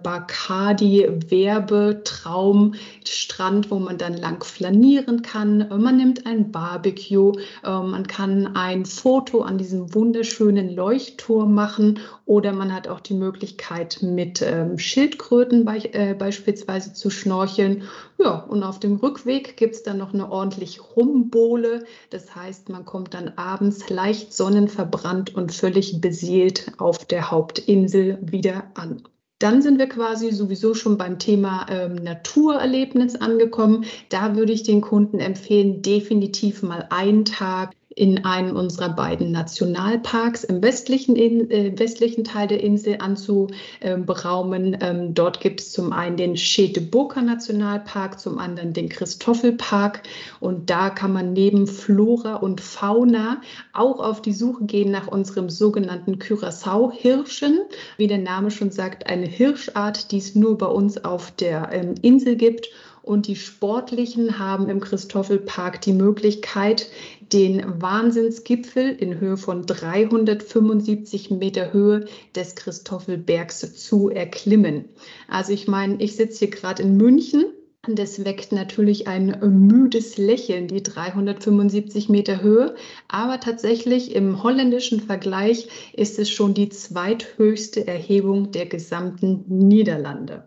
Bacardi-Werbetraumstrand, 3.03 3.71
wo 3.71 3.79
man 3.79 3.99
dann 3.99 4.17
lang 4.17 4.45
flanieren 4.45 5.23
kann. 5.23 5.69
Man 5.69 5.97
nimmt 5.97 6.27
ein 6.27 6.53
Barbecue, 6.53 7.33
äh, 7.65 7.69
man 7.69 8.07
kann 8.07 8.57
ein 8.57 8.85
Foto 8.85 9.43
an 9.43 9.59
diesem 9.59 9.95
wunderschönen 9.95 10.75
Leuchtturm 10.75 11.55
machen 11.55 12.01
oder 12.27 12.53
man 12.53 12.73
hat 12.73 12.89
auch 12.89 13.01
die 13.01 13.15
Möglichkeit, 13.15 13.99
mit 14.03 14.43
ähm, 14.43 14.79
Schildkröten 14.79 15.67
äh, 15.67 16.15
beispielsweise 16.15 16.93
zu 16.93 17.11
schnorcheln. 17.11 17.83
Ja, 18.19 18.39
und 18.49 18.63
auf 18.63 18.79
dem 18.79 18.97
Rückweg 18.97 19.57
gibt 19.57 19.75
es 19.75 19.83
dann 19.83 19.99
noch 19.99 20.15
eine 20.15 20.31
ordentlich 20.31 20.81
Rumbohle. 20.97 21.85
Das 22.11 22.35
heißt, 22.37 22.69
man 22.69 22.85
kommt 22.85 23.15
dann 23.15 23.33
abends 23.37 23.89
leicht 23.91 24.33
sonnenverbrannt 24.33 25.35
und 25.35 25.53
völlig 25.53 26.01
beseelt 26.01 26.73
auf 26.79 27.05
der 27.05 27.31
Hauptinsel 27.31 28.19
wieder 28.23 28.65
an. 28.75 29.03
Dann 29.43 29.61
sind 29.61 29.81
wir 29.81 29.89
quasi 29.89 30.31
sowieso 30.31 30.73
schon 30.73 30.97
beim 30.97 31.19
Thema 31.19 31.67
ähm, 31.69 31.97
Naturerlebnis 31.97 33.17
angekommen. 33.17 33.87
Da 34.09 34.37
würde 34.37 34.53
ich 34.53 34.63
den 34.63 34.81
Kunden 34.81 35.19
empfehlen, 35.19 35.83
definitiv 35.83 36.63
mal 36.63 36.87
einen 36.91 37.25
Tag 37.25 37.73
in 37.97 38.25
einem 38.25 38.57
unserer 38.57 38.91
beiden 38.91 39.33
Nationalparks 39.33 40.45
im 40.45 40.63
westlichen, 40.63 41.17
in, 41.17 41.51
äh, 41.51 41.79
westlichen 41.79 42.25
Teil 42.25 42.49
der 42.49 42.63
Insel 42.63 42.99
anzuberaumen. 42.99 44.77
Ähm, 44.81 45.15
dort 45.15 45.41
gibt 45.41 45.61
es 45.61 45.73
zum 45.73 45.93
einen 45.93 46.17
den 46.17 46.37
Scheteburger 46.37 47.23
Nationalpark, 47.23 48.19
zum 48.19 48.39
anderen 48.39 48.73
den 48.73 48.89
Christoffelpark. 48.89 50.03
Und 50.41 50.71
da 50.71 50.91
kann 50.91 51.13
man 51.13 51.33
neben 51.33 51.67
Flora 51.67 52.37
und 52.37 52.61
Fauna 52.61 53.41
auch 53.73 54.01
auf 54.01 54.23
die 54.23 54.33
Suche 54.33 54.65
gehen 54.65 54.91
nach 54.91 55.09
unserem 55.09 55.51
sogenannten 55.51 56.19
Curaçao-Hirschen. 56.19 57.61
Wie 57.97 58.07
der 58.07 58.19
Name 58.19 58.51
schon 58.51 58.71
sagt, 58.71 59.07
eine 59.07 59.27
Hirschart, 59.27 60.13
die 60.13 60.19
es 60.19 60.35
nur 60.35 60.59
bei 60.59 60.67
uns 60.67 61.05
auf 61.05 61.31
der 61.33 61.71
ähm, 61.73 61.95
Insel 62.03 62.37
gibt. 62.37 62.69
Und 63.03 63.27
die 63.27 63.37
Sportlichen 63.37 64.39
haben 64.39 64.69
im 64.69 64.81
Christoffelpark 64.81 65.81
die 65.81 65.93
Möglichkeit, 65.93 66.89
den 67.33 67.83
Wahnsinnsgipfel 67.83 68.91
in 68.91 69.19
Höhe 69.19 69.37
von 69.37 69.67
375 69.67 71.31
Meter 71.31 71.73
Höhe 71.73 72.07
des 72.37 72.55
Christoffelbergs 72.55 73.75
zu 73.75 74.09
erklimmen. 74.09 74.85
Also 75.29 75.53
ich 75.53 75.67
meine, 75.67 76.01
ich 76.01 76.15
sitze 76.15 76.41
hier 76.41 76.51
gerade 76.51 76.83
in 76.83 76.97
München. 76.97 77.45
Das 77.89 78.25
weckt 78.25 78.53
natürlich 78.53 79.09
ein 79.09 79.37
müdes 79.67 80.17
Lächeln, 80.17 80.69
die 80.69 80.85
375 80.85 82.09
Meter 82.09 82.41
Höhe. 82.41 82.77
Aber 83.09 83.41
tatsächlich 83.41 84.15
im 84.15 84.45
holländischen 84.45 85.01
Vergleich 85.01 85.67
ist 85.93 86.21
es 86.21 86.31
schon 86.31 86.55
die 86.55 86.69
zweithöchste 86.69 87.85
Erhebung 87.85 88.53
der 88.53 88.67
gesamten 88.67 89.45
Niederlande. 89.49 90.45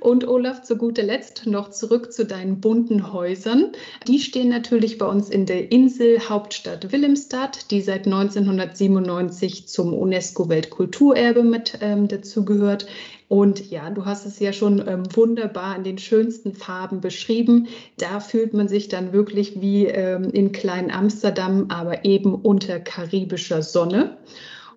Und 0.00 0.28
Olaf, 0.28 0.62
zu 0.62 0.76
guter 0.76 1.02
Letzt 1.02 1.46
noch 1.46 1.70
zurück 1.70 2.12
zu 2.12 2.26
deinen 2.26 2.60
bunten 2.60 3.12
Häusern. 3.12 3.72
Die 4.06 4.18
stehen 4.18 4.50
natürlich 4.50 4.98
bei 4.98 5.06
uns 5.06 5.30
in 5.30 5.46
der 5.46 5.72
Inselhauptstadt 5.72 6.92
Willemstad, 6.92 7.70
die 7.70 7.80
seit 7.80 8.06
1997 8.06 9.66
zum 9.66 9.94
UNESCO-Weltkulturerbe 9.94 11.42
mit 11.42 11.78
ähm, 11.80 12.08
dazugehört. 12.08 12.86
Und 13.28 13.70
ja, 13.70 13.90
du 13.90 14.04
hast 14.04 14.24
es 14.26 14.38
ja 14.38 14.52
schon 14.52 14.86
ähm, 14.86 15.02
wunderbar 15.14 15.74
in 15.74 15.84
den 15.84 15.98
schönsten 15.98 16.54
Farben 16.54 17.00
beschrieben. 17.00 17.68
Da 17.98 18.20
fühlt 18.20 18.54
man 18.54 18.68
sich 18.68 18.88
dann 18.88 19.12
wirklich 19.12 19.60
wie 19.60 19.86
ähm, 19.86 20.30
in 20.30 20.52
Klein 20.52 20.92
Amsterdam, 20.92 21.66
aber 21.68 22.04
eben 22.04 22.34
unter 22.34 22.78
karibischer 22.78 23.62
Sonne. 23.62 24.16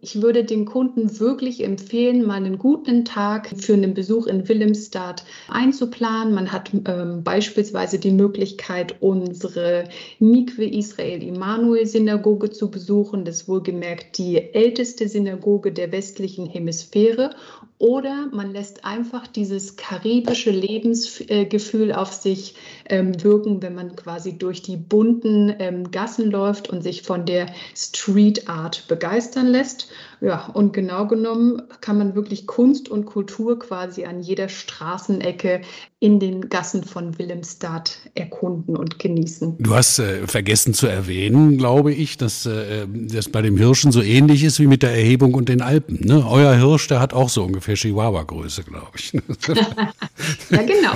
Ich 0.02 0.22
würde 0.22 0.46
den 0.46 0.64
Kunden 0.64 1.20
wirklich 1.20 1.64
empfehlen, 1.64 2.26
mal 2.26 2.36
einen 2.36 2.58
guten 2.58 3.04
Tag 3.04 3.50
für 3.58 3.74
einen 3.74 3.94
Besuch 3.94 4.28
in 4.28 4.48
Willemstad 4.48 5.26
einzuplanen. 5.50 6.34
Man 6.34 6.54
hat 6.54 6.72
ähm, 6.86 7.24
beispielsweise 7.24 8.00
die 8.00 8.12
Möglichkeit, 8.12 8.96
unsere 9.02 9.90
Mikwe 10.20 10.66
Israel 10.66 11.22
Immanuel 11.22 11.86
Synagoge 11.86 12.50
zu 12.50 12.72
besuchen. 12.72 13.26
Das 13.26 13.42
ist 13.42 13.48
wohlgemerkt 13.50 14.18
die 14.18 14.38
älteste 14.38 15.10
Synagoge 15.10 15.74
der 15.74 15.92
westlichen 15.92 16.46
Hemisphäre 16.46 17.32
oder 17.80 18.28
man 18.34 18.52
lässt 18.52 18.84
einfach 18.84 19.26
dieses 19.26 19.78
karibische 19.78 20.52
Lebensgefühl 20.52 21.94
auf 21.94 22.12
sich 22.12 22.56
ähm, 22.90 23.24
wirken, 23.24 23.62
wenn 23.62 23.74
man 23.74 23.96
quasi 23.96 24.38
durch 24.38 24.62
die 24.62 24.76
bunten 24.76 25.56
ähm, 25.60 25.90
Gassen 25.90 26.30
läuft 26.30 26.70
und 26.70 26.84
sich 26.84 27.04
von 27.04 27.26
der 27.26 27.48
Street 27.76 28.50
Art 28.50 28.86
begeistern 28.90 29.48
lässt. 29.48 29.90
Ja, 30.22 30.48
und 30.54 30.74
genau 30.74 31.08
genommen 31.08 31.62
kann 31.80 31.98
man 31.98 32.14
wirklich 32.14 32.46
Kunst 32.46 32.90
und 32.90 33.06
Kultur 33.06 33.58
quasi 33.58 34.04
an 34.04 34.20
jeder 34.20 34.50
Straßenecke 34.50 35.62
in 36.02 36.20
den 36.20 36.50
Gassen 36.50 36.84
von 36.84 37.18
Willemstad 37.20 37.98
erkunden 38.16 38.78
und 38.78 39.00
genießen. 39.00 39.58
Du 39.60 39.76
hast 39.76 40.00
äh, 40.00 40.28
vergessen 40.28 40.74
zu 40.74 40.88
erwähnen, 40.88 41.58
glaube 41.58 41.94
ich, 41.94 42.18
dass 42.18 42.46
äh, 42.46 42.88
das 42.88 43.30
bei 43.30 43.42
dem 43.42 43.58
Hirschen 43.58 43.92
so 43.92 44.02
ähnlich 44.02 44.44
ist 44.44 44.60
wie 44.60 44.68
mit 44.68 44.82
der 44.82 44.92
Erhebung 44.92 45.34
und 45.34 45.50
den 45.50 45.62
Alpen. 45.62 46.00
Ne? 46.06 46.26
Euer 46.26 46.54
Hirsch, 46.54 46.88
der 46.88 47.02
hat 47.02 47.14
auch 47.14 47.28
so 47.28 47.44
ungefähr 47.44 47.76
Chihuahua-Größe, 47.76 48.64
glaube 48.64 48.92
ich. 48.96 49.14
ja, 50.50 50.62
genau. 50.62 50.94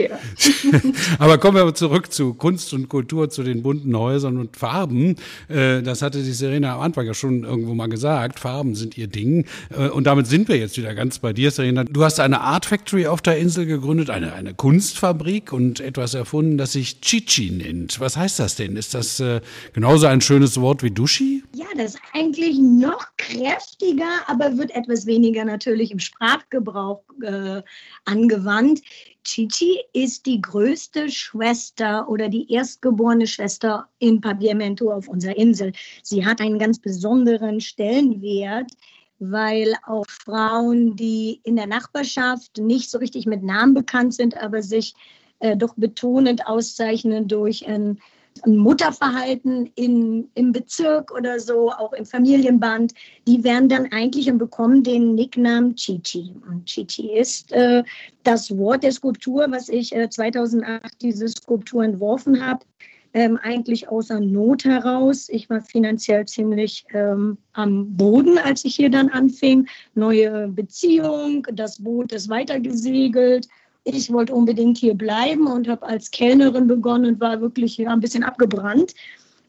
Aber 1.18 1.38
kommen 1.38 1.56
wir 1.56 1.74
zurück 1.74 2.12
zu 2.12 2.34
Kunst 2.34 2.72
und 2.72 2.88
Kultur, 2.88 3.30
zu 3.30 3.44
den 3.44 3.62
bunten 3.62 3.96
Häusern 3.96 4.36
und 4.38 4.56
Farben. 4.56 5.16
Äh, 5.48 5.82
das 5.82 6.02
hatte 6.02 6.22
die 6.22 6.32
Serena 6.32 6.74
am 6.74 6.80
Anfang 6.80 7.06
ja 7.06 7.14
schon 7.14 7.44
irgendwo 7.44 7.74
mal 7.74 7.88
gesagt. 7.88 8.40
Farben 8.40 8.59
Farben 8.60 8.74
sind 8.74 8.98
ihr 8.98 9.06
Ding. 9.06 9.46
Äh, 9.70 9.88
und 9.88 10.04
damit 10.04 10.26
sind 10.26 10.48
wir 10.48 10.56
jetzt 10.58 10.76
wieder 10.76 10.94
ganz 10.94 11.18
bei 11.18 11.32
dir, 11.32 11.50
Serena. 11.50 11.84
Du 11.84 12.04
hast 12.04 12.20
eine 12.20 12.42
Art 12.42 12.66
Factory 12.66 13.06
auf 13.06 13.22
der 13.22 13.38
Insel 13.38 13.64
gegründet, 13.64 14.10
eine, 14.10 14.34
eine 14.34 14.52
Kunstfabrik 14.52 15.50
und 15.54 15.80
etwas 15.80 16.12
erfunden, 16.12 16.58
das 16.58 16.72
sich 16.72 17.00
Chichi 17.00 17.50
nennt. 17.50 18.00
Was 18.00 18.18
heißt 18.18 18.38
das 18.38 18.56
denn? 18.56 18.76
Ist 18.76 18.92
das 18.92 19.18
äh, 19.18 19.40
genauso 19.72 20.08
ein 20.08 20.20
schönes 20.20 20.60
Wort 20.60 20.82
wie 20.82 20.90
Duschi? 20.90 21.42
Ja, 21.54 21.64
das 21.74 21.94
ist 21.94 22.00
eigentlich 22.12 22.58
noch 22.58 23.06
kräftiger, 23.16 24.10
aber 24.26 24.58
wird 24.58 24.72
etwas 24.72 25.06
weniger 25.06 25.46
natürlich 25.46 25.90
im 25.90 25.98
Sprachgebrauch 25.98 27.02
äh, 27.22 27.62
angewandt. 28.04 28.82
Chichi 29.24 29.78
ist 29.92 30.26
die 30.26 30.40
größte 30.40 31.10
Schwester 31.10 32.08
oder 32.08 32.28
die 32.28 32.50
erstgeborene 32.52 33.26
Schwester 33.26 33.88
in 33.98 34.20
Papiamento 34.20 34.90
auf 34.90 35.08
unserer 35.08 35.36
Insel. 35.36 35.72
Sie 36.02 36.24
hat 36.24 36.40
einen 36.40 36.58
ganz 36.58 36.78
besonderen 36.78 37.60
Stellenwert, 37.60 38.70
weil 39.18 39.74
auch 39.86 40.06
Frauen, 40.08 40.96
die 40.96 41.40
in 41.44 41.56
der 41.56 41.66
Nachbarschaft 41.66 42.58
nicht 42.58 42.90
so 42.90 42.98
richtig 42.98 43.26
mit 43.26 43.42
Namen 43.42 43.74
bekannt 43.74 44.14
sind, 44.14 44.36
aber 44.36 44.62
sich 44.62 44.94
äh, 45.40 45.56
doch 45.56 45.74
betonend 45.76 46.46
auszeichnen 46.46 47.28
durch 47.28 47.66
ein 47.66 48.00
ein 48.42 48.56
Mutterverhalten 48.56 49.70
in, 49.74 50.28
im 50.34 50.52
Bezirk 50.52 51.12
oder 51.12 51.38
so, 51.38 51.70
auch 51.70 51.92
im 51.92 52.06
Familienband, 52.06 52.94
die 53.26 53.44
werden 53.44 53.68
dann 53.68 53.86
eigentlich 53.92 54.30
und 54.30 54.38
bekommen 54.38 54.82
den 54.82 55.14
Nicknamen 55.14 55.76
Chichi. 55.76 56.34
Und 56.48 56.66
Chichi 56.66 57.18
ist 57.18 57.52
äh, 57.52 57.82
das 58.22 58.56
Wort 58.56 58.82
der 58.82 58.92
Skulptur, 58.92 59.46
was 59.50 59.68
ich 59.68 59.94
äh, 59.94 60.08
2008 60.08 61.02
diese 61.02 61.28
Skulptur 61.28 61.84
entworfen 61.84 62.44
habe. 62.44 62.64
Ähm, 63.12 63.38
eigentlich 63.42 63.88
außer 63.88 64.20
Not 64.20 64.64
heraus. 64.64 65.28
Ich 65.28 65.50
war 65.50 65.60
finanziell 65.60 66.26
ziemlich 66.26 66.84
ähm, 66.94 67.38
am 67.54 67.96
Boden, 67.96 68.38
als 68.38 68.64
ich 68.64 68.76
hier 68.76 68.88
dann 68.88 69.08
anfing. 69.08 69.66
Neue 69.94 70.46
Beziehung, 70.46 71.44
das 71.52 71.82
Boot 71.82 72.12
ist 72.12 72.28
weitergesegelt 72.28 73.48
ich 73.84 74.12
wollte 74.12 74.34
unbedingt 74.34 74.78
hier 74.78 74.94
bleiben 74.94 75.46
und 75.46 75.68
habe 75.68 75.86
als 75.86 76.10
Kellnerin 76.10 76.66
begonnen 76.66 77.14
und 77.14 77.20
war 77.20 77.40
wirklich 77.40 77.78
ja, 77.78 77.90
ein 77.90 78.00
bisschen 78.00 78.24
abgebrannt. 78.24 78.94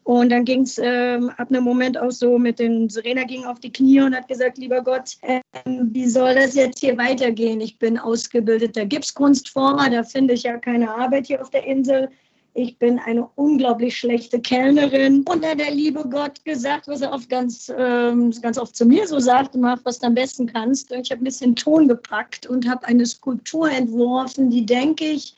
Und 0.04 0.30
dann 0.30 0.44
ging 0.44 0.62
es 0.62 0.80
ähm, 0.82 1.30
ab 1.36 1.48
einem 1.50 1.62
Moment 1.62 1.96
auch 1.96 2.10
so 2.10 2.36
mit 2.36 2.58
den, 2.58 2.88
Serena 2.88 3.22
ging 3.22 3.44
auf 3.44 3.60
die 3.60 3.72
Knie 3.72 4.00
und 4.00 4.16
hat 4.16 4.26
gesagt, 4.26 4.58
lieber 4.58 4.82
Gott, 4.82 5.16
äh, 5.22 5.40
wie 5.64 6.08
soll 6.08 6.34
das 6.34 6.54
jetzt 6.54 6.80
hier 6.80 6.98
weitergehen? 6.98 7.60
Ich 7.60 7.78
bin 7.78 7.98
ausgebildeter 7.98 8.84
Gipskunstformer, 8.84 9.90
da 9.90 10.02
finde 10.02 10.34
ich 10.34 10.42
ja 10.42 10.58
keine 10.58 10.92
Arbeit 10.92 11.28
hier 11.28 11.40
auf 11.40 11.50
der 11.50 11.64
Insel. 11.64 12.08
Ich 12.54 12.78
bin 12.78 12.98
eine 12.98 13.26
unglaublich 13.36 13.96
schlechte 13.96 14.38
Kellnerin. 14.38 15.22
Und 15.22 15.42
dann 15.42 15.56
der 15.56 15.70
liebe 15.70 16.06
Gott 16.08 16.44
gesagt, 16.44 16.86
was 16.86 17.00
er 17.00 17.12
oft 17.12 17.30
ganz, 17.30 17.72
ähm, 17.76 18.30
ganz 18.42 18.58
oft 18.58 18.76
zu 18.76 18.84
mir 18.84 19.08
so 19.08 19.18
sagt, 19.20 19.54
mach, 19.54 19.78
was 19.84 19.98
du 19.98 20.08
am 20.08 20.14
besten 20.14 20.46
kannst. 20.46 20.92
Und 20.92 21.00
ich 21.00 21.10
habe 21.10 21.22
ein 21.22 21.24
bisschen 21.24 21.56
Ton 21.56 21.88
gepackt 21.88 22.46
und 22.46 22.68
habe 22.68 22.86
eine 22.86 23.06
Skulptur 23.06 23.70
entworfen, 23.70 24.50
die, 24.50 24.66
denke 24.66 25.04
ich, 25.04 25.34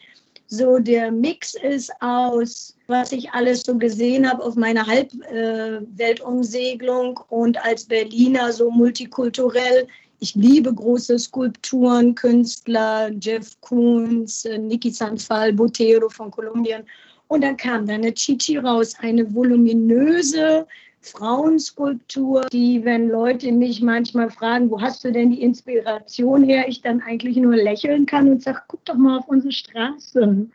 so 0.46 0.79
der 0.79 1.11
Mix 1.11 1.55
ist 1.55 1.90
aus, 2.00 2.77
was 2.87 3.12
ich 3.12 3.33
alles 3.33 3.62
so 3.62 3.79
gesehen 3.79 4.29
habe 4.29 4.44
auf 4.44 4.57
meiner 4.57 4.87
Halbweltumsegelung 4.87 7.18
äh, 7.18 7.35
und 7.35 7.64
als 7.64 7.85
Berliner 7.85 8.53
so 8.53 8.70
multikulturell. 8.70 9.87
Ich 10.25 10.35
liebe 10.37 10.73
große 10.73 11.19
Skulpturen, 11.19 12.15
Künstler, 12.15 13.11
Jeff 13.21 13.61
Koons, 13.61 14.47
äh, 14.47 14.57
Niki 14.57 14.91
Sanfal, 14.91 15.53
Botero 15.53 16.09
von 16.09 16.31
Kolumbien. 16.31 16.85
Und 17.29 17.45
dann 17.45 17.59
kam 17.59 17.87
dann 17.87 17.97
eine 17.97 18.15
Chichi 18.15 18.57
raus, 18.57 18.95
eine 19.01 19.35
voluminöse 19.35 20.67
Frauenskulptur, 21.03 22.47
die, 22.51 22.83
wenn 22.87 23.11
Leute 23.11 23.53
mich 23.53 23.83
manchmal 23.83 24.31
fragen, 24.31 24.71
wo 24.71 24.81
hast 24.81 25.05
du 25.05 25.13
denn 25.13 25.29
die 25.29 25.43
Inspiration 25.43 26.43
her, 26.43 26.69
ich 26.69 26.81
dann 26.81 27.03
eigentlich 27.03 27.37
nur 27.37 27.57
lächeln 27.57 28.07
kann 28.07 28.31
und 28.31 28.43
sage, 28.43 28.63
guck 28.69 28.83
doch 28.87 28.95
mal 28.95 29.19
auf 29.19 29.29
unsere 29.29 29.53
Straßen. 29.53 30.51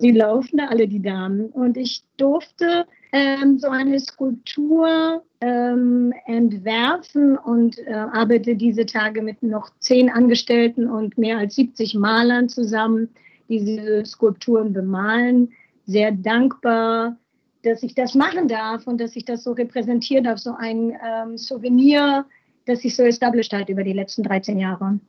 Die 0.00 0.12
laufen 0.12 0.56
da 0.56 0.66
alle, 0.66 0.88
die 0.88 1.02
Damen. 1.02 1.46
Und 1.50 1.76
ich 1.76 2.02
durfte 2.16 2.86
ähm, 3.12 3.58
so 3.58 3.68
eine 3.68 4.00
Skulptur 4.00 5.22
ähm, 5.40 6.12
entwerfen 6.26 7.36
und 7.36 7.78
äh, 7.86 7.92
arbeite 7.92 8.56
diese 8.56 8.86
Tage 8.86 9.22
mit 9.22 9.42
noch 9.42 9.70
zehn 9.80 10.08
Angestellten 10.08 10.88
und 10.88 11.18
mehr 11.18 11.38
als 11.38 11.54
70 11.56 11.94
Malern 11.94 12.48
zusammen, 12.48 13.10
die 13.48 13.64
diese 13.64 14.04
Skulpturen 14.06 14.72
bemalen 14.72 15.52
sehr 15.86 16.12
dankbar, 16.12 17.16
dass 17.62 17.82
ich 17.82 17.94
das 17.94 18.14
machen 18.14 18.48
darf 18.48 18.86
und 18.86 19.00
dass 19.00 19.16
ich 19.16 19.24
das 19.24 19.42
so 19.42 19.52
repräsentieren 19.52 20.24
darf, 20.24 20.38
so 20.38 20.54
ein 20.56 20.96
ähm, 21.04 21.36
Souvenir, 21.36 22.24
das 22.66 22.80
sich 22.80 22.94
so 22.94 23.02
established 23.02 23.52
hat 23.52 23.68
über 23.68 23.82
die 23.82 23.92
letzten 23.92 24.22
13 24.22 24.58
Jahre. 24.58 25.00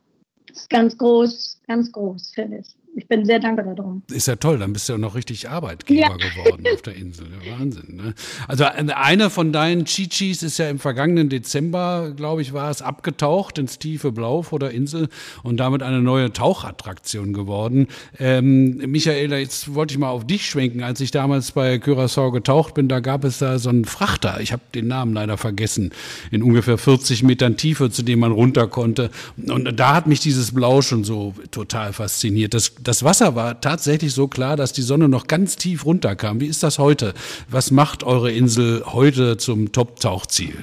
Das 0.48 0.62
ist 0.62 0.70
ganz 0.70 0.98
groß, 0.98 1.62
ganz 1.66 1.92
groß, 1.92 2.32
finde 2.34 2.58
ich 2.58 2.81
ich 2.94 3.08
bin 3.08 3.24
sehr 3.24 3.38
dankbar 3.38 3.74
darum. 3.74 4.02
Ist 4.10 4.26
ja 4.26 4.36
toll, 4.36 4.58
dann 4.58 4.74
bist 4.74 4.88
du 4.88 4.92
ja 4.92 4.98
noch 4.98 5.14
richtig 5.14 5.48
Arbeitgeber 5.48 6.00
ja. 6.00 6.08
geworden 6.08 6.64
auf 6.74 6.82
der 6.82 6.94
Insel. 6.94 7.26
Wahnsinn. 7.58 7.96
Ne? 7.96 8.14
Also 8.48 8.64
eine 8.64 9.30
von 9.30 9.52
deinen 9.52 9.86
Chichis 9.86 10.42
ist 10.42 10.58
ja 10.58 10.68
im 10.68 10.78
vergangenen 10.78 11.30
Dezember, 11.30 12.12
glaube 12.14 12.42
ich, 12.42 12.52
war 12.52 12.70
es 12.70 12.82
abgetaucht 12.82 13.58
ins 13.58 13.78
tiefe 13.78 14.12
Blau 14.12 14.42
vor 14.42 14.58
der 14.58 14.72
Insel 14.72 15.08
und 15.42 15.56
damit 15.56 15.82
eine 15.82 16.02
neue 16.02 16.32
Tauchattraktion 16.32 17.32
geworden. 17.32 17.88
Ähm, 18.18 18.76
Michaela, 18.90 19.38
jetzt 19.38 19.74
wollte 19.74 19.94
ich 19.94 19.98
mal 19.98 20.10
auf 20.10 20.26
dich 20.26 20.46
schwenken. 20.46 20.82
Als 20.82 21.00
ich 21.00 21.10
damals 21.10 21.52
bei 21.52 21.76
Curaçao 21.76 22.30
getaucht 22.30 22.74
bin, 22.74 22.88
da 22.88 23.00
gab 23.00 23.24
es 23.24 23.38
da 23.38 23.58
so 23.58 23.70
einen 23.70 23.86
Frachter. 23.86 24.40
Ich 24.40 24.52
habe 24.52 24.62
den 24.74 24.86
Namen 24.86 25.14
leider 25.14 25.38
vergessen. 25.38 25.92
In 26.30 26.42
ungefähr 26.42 26.76
40 26.76 27.22
Metern 27.22 27.56
Tiefe, 27.56 27.90
zu 27.90 28.02
dem 28.02 28.18
man 28.18 28.32
runter 28.32 28.66
konnte. 28.66 29.10
Und 29.46 29.78
da 29.78 29.94
hat 29.94 30.06
mich 30.06 30.20
dieses 30.20 30.52
Blau 30.52 30.82
schon 30.82 31.04
so 31.04 31.34
total 31.50 31.94
fasziniert. 31.94 32.52
Das 32.52 32.81
das 32.82 33.04
Wasser 33.04 33.34
war 33.34 33.60
tatsächlich 33.60 34.12
so 34.12 34.28
klar, 34.28 34.56
dass 34.56 34.72
die 34.72 34.82
Sonne 34.82 35.08
noch 35.08 35.26
ganz 35.26 35.56
tief 35.56 35.86
runterkam. 35.86 36.40
Wie 36.40 36.46
ist 36.46 36.62
das 36.62 36.78
heute? 36.78 37.14
Was 37.48 37.70
macht 37.70 38.04
eure 38.04 38.32
Insel 38.32 38.82
heute 38.86 39.36
zum 39.36 39.72
Top-Tauchziel? 39.72 40.56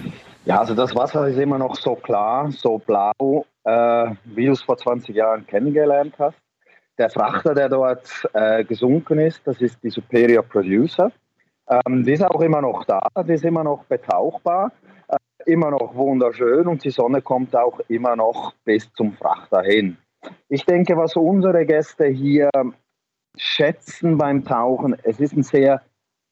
Ja, 0.45 0.59
also 0.59 0.73
das 0.73 0.95
Wasser 0.95 1.27
ist 1.27 1.37
immer 1.37 1.57
noch 1.57 1.75
so 1.75 1.95
klar, 1.95 2.51
so 2.51 2.79
blau, 2.79 3.45
äh, 3.63 4.11
wie 4.25 4.47
du 4.47 4.53
es 4.53 4.61
vor 4.61 4.77
20 4.77 5.15
Jahren 5.15 5.45
kennengelernt 5.45 6.15
hast. 6.17 6.37
Der 6.97 7.09
Frachter, 7.09 7.53
der 7.53 7.69
dort 7.69 8.09
äh, 8.33 8.63
gesunken 8.63 9.19
ist, 9.19 9.41
das 9.45 9.61
ist 9.61 9.77
die 9.83 9.89
Superior 9.89 10.43
Producer. 10.43 11.11
Ähm, 11.69 12.03
die 12.03 12.13
ist 12.13 12.23
auch 12.23 12.41
immer 12.41 12.61
noch 12.61 12.83
da, 12.85 12.99
die 13.23 13.33
ist 13.33 13.45
immer 13.45 13.63
noch 13.63 13.83
betauchbar, 13.85 14.71
äh, 15.07 15.17
immer 15.45 15.71
noch 15.71 15.93
wunderschön 15.93 16.67
und 16.67 16.83
die 16.83 16.89
Sonne 16.89 17.21
kommt 17.21 17.55
auch 17.55 17.79
immer 17.87 18.15
noch 18.15 18.53
bis 18.65 18.91
zum 18.93 19.13
Frachter 19.13 19.61
hin. 19.61 19.97
Ich 20.47 20.65
denke, 20.65 20.97
was 20.97 21.15
unsere 21.15 21.65
Gäste 21.65 22.05
hier 22.05 22.49
schätzen 23.37 24.17
beim 24.17 24.43
Tauchen, 24.43 24.95
es 25.03 25.19
ist 25.19 25.35
ein 25.35 25.43
sehr 25.43 25.81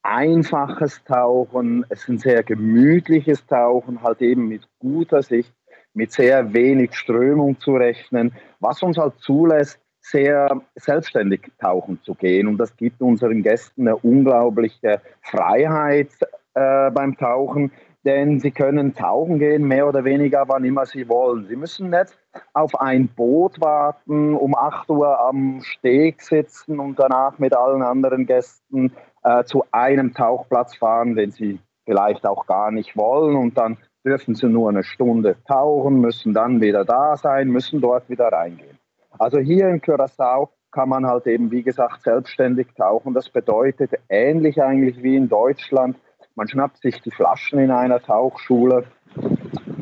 einfaches 0.04 1.04
Tauchen, 1.04 1.86
es 1.90 2.04
ist 2.04 2.10
ein 2.10 2.18
sehr 2.18 2.44
gemütliches 2.44 3.46
Tauchen, 3.46 4.02
halt 4.02 4.22
eben 4.22 4.48
mit 4.48 4.68
guter 4.80 5.22
Sicht, 5.22 5.54
mit 5.94 6.12
sehr 6.12 6.54
wenig 6.54 6.96
Strömung 6.96 7.60
zu 7.60 7.76
rechnen, 7.76 8.34
was 8.60 8.82
uns 8.84 8.98
halt 8.98 9.16
zulässt, 9.20 9.80
sehr 10.00 10.62
selbstständig 10.76 11.52
tauchen 11.60 12.00
zu 12.04 12.16
gehen. 12.16 12.48
Und 12.48 12.58
das 12.58 12.76
gibt 12.78 13.02
unseren 13.02 13.44
Gästen 13.44 13.88
eine 13.88 13.98
unglaubliche 13.98 15.02
Freiheit 15.22 16.12
äh, 16.54 16.90
beim 16.92 17.18
Tauchen, 17.18 17.72
denn 18.08 18.40
sie 18.40 18.52
können 18.52 18.96
tauchen 18.96 19.38
gehen, 19.38 19.68
mehr 19.68 19.86
oder 19.86 20.06
weniger, 20.06 20.46
wann 20.48 20.64
immer 20.64 20.86
sie 20.86 21.10
wollen. 21.10 21.46
Sie 21.48 21.58
müssen 21.58 21.90
nicht 21.90 22.18
auf 22.54 22.80
ein 22.80 23.10
Boot 23.10 23.60
warten, 23.60 24.34
um 24.34 24.56
8 24.56 24.90
Uhr 24.90 25.20
am 25.20 25.60
Steg 25.62 26.22
sitzen 26.22 26.80
und 26.80 26.98
danach 26.98 27.38
mit 27.38 27.54
allen 27.54 27.82
anderen 27.82 28.26
Gästen 28.26 28.94
äh, 29.24 29.44
zu 29.44 29.66
einem 29.72 30.14
Tauchplatz 30.14 30.78
fahren, 30.78 31.16
den 31.16 31.32
sie 31.32 31.60
vielleicht 31.84 32.26
auch 32.26 32.46
gar 32.48 32.72
nicht 32.72 32.96
wollen 32.96 33.36
und 33.36 33.58
dann 33.58 33.78
dürfen 34.06 34.36
sie 34.36 34.48
nur 34.48 34.70
eine 34.70 34.86
Stunde 34.86 35.36
tauchen, 35.46 36.00
müssen 36.00 36.34
dann 36.34 36.62
wieder 36.62 36.86
da 36.86 37.18
sein, 37.18 37.50
müssen 37.50 37.82
dort 37.82 38.10
wieder 38.10 38.30
reingehen. 38.30 38.78
Also 39.20 39.40
hier 39.40 39.68
in 39.68 39.82
Curaçao 39.82 40.48
kann 40.72 40.88
man 40.88 41.06
halt 41.06 41.28
eben, 41.28 41.52
wie 41.52 41.64
gesagt, 41.64 42.04
selbstständig 42.04 42.68
tauchen. 42.78 43.14
Das 43.14 43.28
bedeutet 43.28 43.92
ähnlich 44.08 44.62
eigentlich 44.62 45.04
wie 45.04 45.18
in 45.18 45.28
Deutschland. 45.28 45.98
Man 46.38 46.48
schnappt 46.48 46.84
sich 46.84 47.02
die 47.02 47.10
Flaschen 47.10 47.58
in 47.58 47.72
einer 47.72 48.00
Tauchschule, 48.00 48.86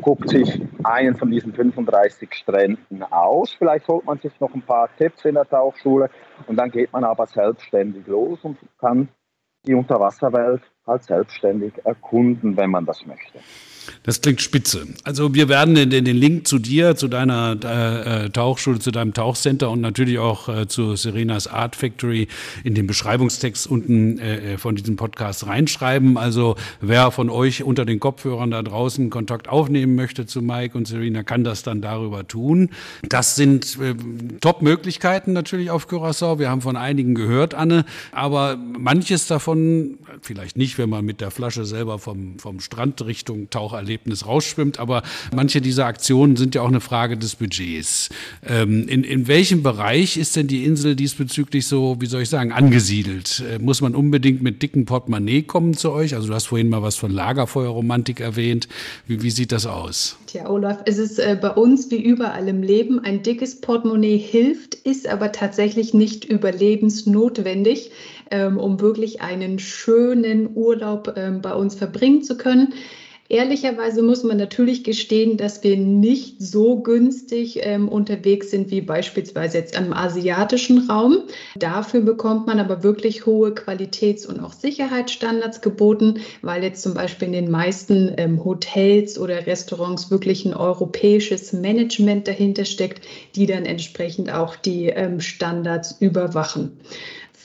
guckt 0.00 0.30
sich 0.30 0.62
einen 0.84 1.14
von 1.14 1.30
diesen 1.30 1.52
35 1.52 2.32
Stränden 2.32 3.02
aus. 3.02 3.52
Vielleicht 3.52 3.86
holt 3.88 4.06
man 4.06 4.18
sich 4.20 4.32
noch 4.40 4.54
ein 4.54 4.62
paar 4.62 4.88
Tipps 4.96 5.26
in 5.26 5.34
der 5.34 5.46
Tauchschule 5.46 6.08
und 6.46 6.56
dann 6.56 6.70
geht 6.70 6.90
man 6.94 7.04
aber 7.04 7.26
selbstständig 7.26 8.06
los 8.06 8.38
und 8.42 8.56
kann 8.78 9.10
die 9.66 9.74
Unterwasserwelt 9.74 10.62
halt 10.86 11.02
selbstständig 11.02 11.74
erkunden, 11.84 12.56
wenn 12.56 12.70
man 12.70 12.86
das 12.86 13.04
möchte. 13.04 13.38
Das 14.02 14.20
klingt 14.20 14.40
spitze. 14.40 14.86
Also 15.04 15.34
wir 15.34 15.48
werden 15.48 15.74
den, 15.74 15.90
den 15.90 16.16
Link 16.16 16.46
zu 16.46 16.58
dir, 16.58 16.96
zu 16.96 17.08
deiner 17.08 17.56
äh, 17.62 18.30
Tauchschule, 18.30 18.78
zu 18.78 18.90
deinem 18.90 19.14
Tauchcenter 19.14 19.70
und 19.70 19.80
natürlich 19.80 20.18
auch 20.18 20.48
äh, 20.48 20.66
zu 20.66 20.96
Serenas 20.96 21.46
Art 21.46 21.76
Factory 21.76 22.28
in 22.64 22.74
den 22.74 22.86
Beschreibungstext 22.86 23.66
unten 23.66 24.18
äh, 24.18 24.54
äh, 24.54 24.58
von 24.58 24.76
diesem 24.76 24.96
Podcast 24.96 25.46
reinschreiben. 25.46 26.16
Also 26.16 26.56
wer 26.80 27.10
von 27.10 27.30
euch 27.30 27.62
unter 27.62 27.84
den 27.84 28.00
Kopfhörern 28.00 28.50
da 28.50 28.62
draußen 28.62 29.10
Kontakt 29.10 29.48
aufnehmen 29.48 29.94
möchte 29.94 30.26
zu 30.26 30.42
Mike 30.42 30.76
und 30.76 30.86
Serena, 30.86 31.22
kann 31.22 31.44
das 31.44 31.62
dann 31.62 31.80
darüber 31.80 32.26
tun. 32.26 32.70
Das 33.08 33.36
sind 33.36 33.78
äh, 33.80 33.94
Top-Möglichkeiten 34.40 35.32
natürlich 35.32 35.70
auf 35.70 35.88
Curaçao. 35.88 36.38
Wir 36.38 36.50
haben 36.50 36.62
von 36.62 36.76
einigen 36.76 37.14
gehört, 37.14 37.54
Anne, 37.54 37.84
aber 38.12 38.56
manches 38.56 39.26
davon, 39.26 39.98
vielleicht 40.22 40.56
nicht, 40.56 40.78
wenn 40.78 40.88
man 40.88 41.04
mit 41.04 41.20
der 41.20 41.30
Flasche 41.30 41.64
selber 41.64 41.98
vom, 41.98 42.38
vom 42.38 42.60
Strand 42.60 43.04
Richtung 43.04 43.50
Tauch 43.50 43.72
Taucherlebnis 43.76 44.26
rausschwimmt. 44.26 44.78
Aber 44.78 45.02
manche 45.34 45.60
dieser 45.60 45.86
Aktionen 45.86 46.36
sind 46.36 46.54
ja 46.54 46.62
auch 46.62 46.68
eine 46.68 46.80
Frage 46.80 47.16
des 47.16 47.36
Budgets. 47.36 48.08
Ähm, 48.46 48.88
in, 48.88 49.04
in 49.04 49.28
welchem 49.28 49.62
Bereich 49.62 50.16
ist 50.16 50.36
denn 50.36 50.46
die 50.46 50.64
Insel 50.64 50.96
diesbezüglich 50.96 51.66
so, 51.66 51.96
wie 52.00 52.06
soll 52.06 52.22
ich 52.22 52.28
sagen, 52.28 52.52
angesiedelt? 52.52 53.42
Äh, 53.50 53.58
muss 53.58 53.80
man 53.80 53.94
unbedingt 53.94 54.42
mit 54.42 54.62
dicken 54.62 54.86
Portemonnaie 54.86 55.42
kommen 55.42 55.74
zu 55.74 55.92
euch? 55.92 56.14
Also 56.14 56.28
du 56.28 56.34
hast 56.34 56.46
vorhin 56.46 56.68
mal 56.68 56.82
was 56.82 56.96
von 56.96 57.10
Lagerfeuerromantik 57.10 58.20
erwähnt. 58.20 58.68
Wie, 59.06 59.22
wie 59.22 59.30
sieht 59.30 59.52
das 59.52 59.66
aus? 59.66 60.16
Tja, 60.26 60.48
Olaf, 60.48 60.78
es 60.86 60.98
ist 60.98 61.18
äh, 61.18 61.36
bei 61.40 61.50
uns 61.50 61.90
wie 61.90 62.02
überall 62.02 62.48
im 62.48 62.62
Leben, 62.62 62.98
ein 63.00 63.22
dickes 63.22 63.60
Portemonnaie 63.60 64.18
hilft, 64.18 64.74
ist 64.74 65.08
aber 65.08 65.32
tatsächlich 65.32 65.94
nicht 65.94 66.24
überlebensnotwendig, 66.24 67.90
ähm, 68.30 68.58
um 68.58 68.80
wirklich 68.80 69.20
einen 69.20 69.58
schönen 69.58 70.48
Urlaub 70.54 71.14
ähm, 71.16 71.40
bei 71.42 71.54
uns 71.54 71.74
verbringen 71.74 72.22
zu 72.22 72.36
können. 72.36 72.72
Ehrlicherweise 73.28 74.02
muss 74.02 74.22
man 74.22 74.36
natürlich 74.36 74.84
gestehen, 74.84 75.36
dass 75.36 75.64
wir 75.64 75.76
nicht 75.76 76.40
so 76.40 76.80
günstig 76.80 77.60
ähm, 77.62 77.88
unterwegs 77.88 78.50
sind 78.50 78.70
wie 78.70 78.80
beispielsweise 78.80 79.58
jetzt 79.58 79.76
im 79.76 79.92
asiatischen 79.92 80.88
Raum. 80.88 81.22
Dafür 81.56 82.00
bekommt 82.00 82.46
man 82.46 82.60
aber 82.60 82.82
wirklich 82.82 83.26
hohe 83.26 83.52
Qualitäts- 83.52 84.26
und 84.26 84.40
auch 84.40 84.52
Sicherheitsstandards 84.52 85.60
geboten, 85.60 86.20
weil 86.42 86.62
jetzt 86.62 86.82
zum 86.82 86.94
Beispiel 86.94 87.28
in 87.28 87.32
den 87.32 87.50
meisten 87.50 88.12
ähm, 88.16 88.44
Hotels 88.44 89.18
oder 89.18 89.46
Restaurants 89.46 90.10
wirklich 90.10 90.44
ein 90.44 90.54
europäisches 90.54 91.52
Management 91.52 92.28
dahinter 92.28 92.64
steckt, 92.64 93.06
die 93.34 93.46
dann 93.46 93.64
entsprechend 93.64 94.32
auch 94.32 94.56
die 94.56 94.86
ähm, 94.86 95.20
Standards 95.20 95.96
überwachen. 96.00 96.78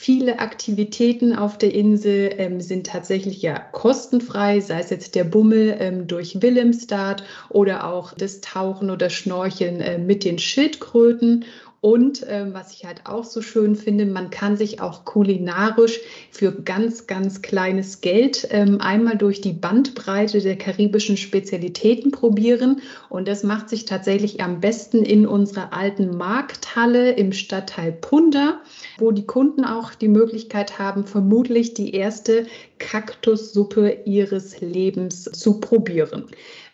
Viele 0.04 0.40
Aktivitäten 0.40 1.36
auf 1.36 1.60
der 1.60 1.76
Insel 1.76 2.34
ähm, 2.40 2.60
sind 2.60 2.88
tatsächlich 2.88 3.44
ja 3.44 3.60
kostenfrei, 3.60 4.60
sei 4.60 4.80
es 4.80 4.90
jetzt 4.90 5.14
der 5.14 5.26
Bummel 5.26 5.78
ähm, 5.80 6.08
durch 6.08 6.42
Willemstad 6.42 7.24
oder 7.50 7.86
auch 7.86 8.12
das 8.16 8.42
Tauchen 8.42 8.90
oder 8.90 9.12
Schnorcheln 9.12 9.80
äh, 9.80 10.00
mit 10.00 10.24
den 10.24 10.40
Schildkröten 10.40 11.46
und 11.82 12.24
ähm, 12.30 12.54
was 12.54 12.74
ich 12.74 12.86
halt 12.86 13.08
auch 13.08 13.24
so 13.24 13.42
schön 13.42 13.76
finde, 13.76 14.06
man 14.06 14.30
kann 14.30 14.56
sich 14.56 14.82
auch 14.82 15.04
kulinarisch 15.04 16.00
für 16.30 16.52
ganz, 16.52 17.08
ganz 17.08 17.42
kleines 17.42 18.02
Geld 18.02 18.48
ähm, 18.52 18.80
einmal 18.80 19.18
durch 19.18 19.42
die 19.42 19.54
Bandbreite 19.54 20.42
der 20.42 20.60
karibischen 20.60 21.18
Spezialitäten 21.18 22.12
probieren. 22.12 22.82
Und 23.10 23.28
das 23.28 23.42
macht 23.42 23.68
sich 23.68 23.86
tatsächlich 23.86 24.44
am 24.44 24.60
besten 24.62 25.04
in 25.04 25.26
unserer 25.26 25.74
alten 25.74 26.16
Markthalle 26.16 27.14
im 27.14 27.34
Stadtteil 27.34 27.94
Punda, 27.94 28.62
wo 29.00 29.10
die 29.10 29.26
Kunden 29.26 29.66
auch 29.66 29.96
die 29.96 30.08
Möglichkeit 30.08 30.78
haben, 30.78 31.08
vermutlich 31.08 31.74
die 31.74 31.96
erste 31.96 32.46
Kaktussuppe 32.78 34.02
ihres 34.06 34.62
Lebens 34.62 35.24
zu 35.24 35.60
probieren. 35.60 36.28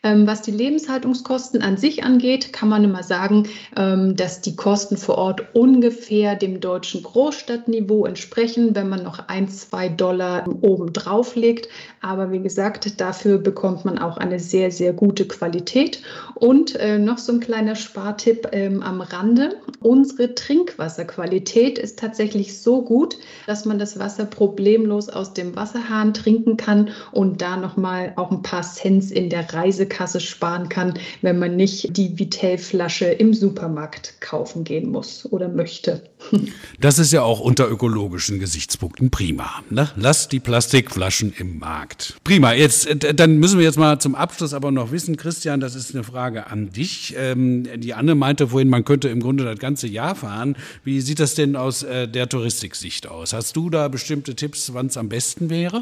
Ähm, 0.08 0.26
was 0.26 0.42
die 0.42 0.52
Lebenshaltungskosten 0.52 1.62
an 1.62 1.76
sich 1.76 2.04
angeht, 2.04 2.54
kann 2.54 2.70
man 2.70 2.86
immer 2.86 3.04
sagen, 3.04 3.50
ähm, 3.76 4.16
dass 4.16 4.40
die 4.40 4.56
Kosten 4.56 4.96
vor 4.96 5.18
Ort 5.18 5.44
ungefähr 5.54 6.36
dem 6.36 6.62
deutschen 6.62 7.04
Großstadtniveau 7.04 8.06
entsprechen, 8.06 8.74
wenn 8.74 8.88
man 8.88 9.04
noch 9.04 9.28
ein, 9.28 9.50
zwei 9.50 9.90
Dollar 9.90 10.46
oben 10.62 10.94
drauf 10.94 11.36
legt. 11.36 11.68
Aber 12.02 12.32
wie 12.32 12.40
gesagt, 12.40 13.02
dafür 13.02 13.38
bekommt 13.38 13.84
man 13.84 13.98
auch 14.00 14.16
eine 14.16 14.40
sehr, 14.40 14.72
sehr 14.72 14.94
gute 14.94 15.28
Qualität. 15.28 16.02
Und 16.36 16.78
äh, 16.78 17.00
noch 17.00 17.18
so 17.18 17.34
ein 17.34 17.42
kleiner 17.42 17.76
Spartipp 17.76 18.48
ähm, 18.54 18.82
am 18.82 19.02
Rande. 19.02 19.58
Unsere 19.82 20.36
Trinkwasserqualität 20.36 21.78
ist 21.78 22.00
tatsächlich 22.00 22.62
so 22.62 22.82
gut, 22.82 23.18
dass 23.46 23.66
man 23.66 23.78
das 23.78 24.00
Wasser 24.00 24.24
problemlos 24.24 25.10
aus 25.10 25.34
dem 25.34 25.56
Wasserhahn 25.58 26.14
trinken 26.14 26.56
kann 26.56 26.92
und 27.12 27.42
da 27.42 27.58
nochmal 27.58 28.14
auch 28.16 28.32
ein 28.32 28.42
paar 28.42 28.62
Cents 28.62 29.12
in 29.12 29.30
der 29.30 29.54
Reise 29.54 29.86
Kasse 29.98 30.20
sparen 30.20 30.70
kann, 30.70 30.94
wenn 31.24 31.40
man 31.40 31.56
nicht 31.56 31.98
die 31.98 32.20
Vitell-Flasche 32.20 33.06
im 33.06 33.34
Supermarkt 33.34 34.22
kaufen 34.22 34.64
gehen 34.64 34.92
muss 34.92 35.28
oder 35.32 35.50
möchte. 35.50 36.04
Das 36.80 37.00
ist 37.00 37.12
ja 37.12 37.24
auch 37.24 37.40
unter 37.40 37.70
ökologischen 37.70 38.40
Gesichtspunkten 38.40 39.10
prima. 39.10 39.64
Ne? 39.70 39.90
Lass 39.96 40.28
die 40.28 40.40
Plastikflaschen 40.40 41.34
im 41.38 41.58
Markt. 41.58 42.16
Prima. 42.24 42.54
Jetzt, 42.54 42.88
äh, 42.88 43.14
dann 43.14 43.38
müssen 43.38 43.58
wir 43.58 43.66
jetzt 43.66 43.80
mal 43.80 44.00
zum 44.00 44.14
Abschluss 44.14 44.54
aber 44.54 44.72
noch 44.72 44.92
wissen, 44.92 45.18
Christian, 45.18 45.60
das 45.60 45.74
ist 45.74 45.96
eine 45.96 46.04
Frage 46.04 46.48
an 46.48 46.72
dich. 46.72 47.16
Ähm, 47.18 47.68
die 47.78 47.94
Anne 47.96 48.14
meinte 48.14 48.50
vorhin, 48.50 48.70
man 48.70 48.86
könnte 48.86 49.10
im 49.10 49.22
Grunde 49.22 49.44
das 49.44 49.58
ganze 49.58 49.88
Jahr 49.88 50.16
fahren. 50.16 50.56
Wie 50.84 51.02
sieht 51.02 51.20
das 51.20 51.34
denn 51.34 51.56
aus 51.56 51.82
äh, 51.82 52.08
der 52.08 52.30
Touristiksicht 52.30 53.08
aus? 53.08 53.34
Hast 53.34 53.56
du 53.56 53.70
da 53.70 53.88
bestimmte 53.88 54.36
Tipps, 54.36 54.74
wann 54.74 54.88
es 54.88 54.98
am 54.98 55.10
besten 55.10 55.50
wäre? 55.50 55.82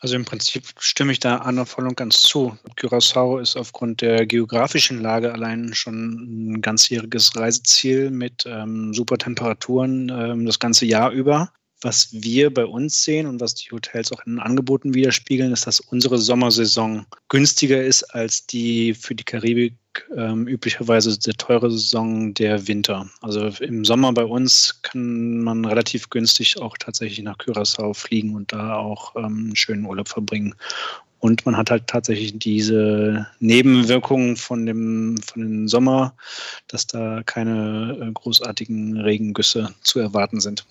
Also 0.00 0.16
im 0.16 0.24
Prinzip 0.24 0.64
stimme 0.78 1.12
ich 1.12 1.20
da 1.20 1.36
Anna 1.36 1.66
voll 1.66 1.86
und 1.86 1.96
ganz 1.96 2.20
zu. 2.20 2.56
Curaçao 2.78 3.38
ist 3.38 3.56
aufgrund 3.56 4.00
der 4.00 4.26
geografischen 4.26 5.02
Lage 5.02 5.30
allein 5.30 5.74
schon 5.74 6.54
ein 6.54 6.62
ganzjähriges 6.62 7.36
Reiseziel 7.36 8.10
mit 8.10 8.44
ähm, 8.46 8.94
super 8.94 9.18
Temperaturen 9.18 10.08
ähm, 10.08 10.46
das 10.46 10.58
ganze 10.58 10.86
Jahr 10.86 11.10
über. 11.10 11.52
Was 11.82 12.08
wir 12.12 12.52
bei 12.52 12.64
uns 12.64 13.04
sehen 13.04 13.26
und 13.26 13.40
was 13.40 13.54
die 13.54 13.70
Hotels 13.70 14.10
auch 14.12 14.24
in 14.26 14.34
den 14.34 14.40
Angeboten 14.40 14.94
widerspiegeln, 14.94 15.52
ist, 15.52 15.66
dass 15.66 15.80
unsere 15.80 16.16
Sommersaison 16.18 17.06
günstiger 17.28 17.82
ist 17.82 18.02
als 18.14 18.46
die 18.46 18.94
für 18.94 19.14
die 19.14 19.24
Karibik 19.24 19.74
ähm, 20.16 20.46
üblicherweise 20.46 21.18
der 21.18 21.34
teure 21.34 21.70
Saison 21.70 22.34
der 22.34 22.66
Winter. 22.68 23.08
Also 23.20 23.46
im 23.62 23.84
Sommer 23.84 24.12
bei 24.12 24.24
uns 24.24 24.80
kann 24.82 25.42
man 25.42 25.64
relativ 25.64 26.10
günstig 26.10 26.60
auch 26.60 26.76
tatsächlich 26.78 27.22
nach 27.22 27.38
Curaçao 27.38 27.94
fliegen 27.94 28.34
und 28.34 28.52
da 28.52 28.76
auch 28.76 29.16
ähm, 29.16 29.24
einen 29.24 29.56
schönen 29.56 29.84
Urlaub 29.84 30.08
verbringen. 30.08 30.54
Und 31.20 31.44
man 31.44 31.56
hat 31.56 31.70
halt 31.70 31.86
tatsächlich 31.86 32.38
diese 32.38 33.26
Nebenwirkungen 33.40 34.36
von 34.36 34.64
dem, 34.64 35.18
von 35.18 35.42
dem 35.42 35.68
Sommer, 35.68 36.14
dass 36.66 36.86
da 36.86 37.22
keine 37.24 37.98
äh, 38.00 38.12
großartigen 38.12 38.96
Regengüsse 38.96 39.74
zu 39.82 40.00
erwarten 40.00 40.40
sind. 40.40 40.64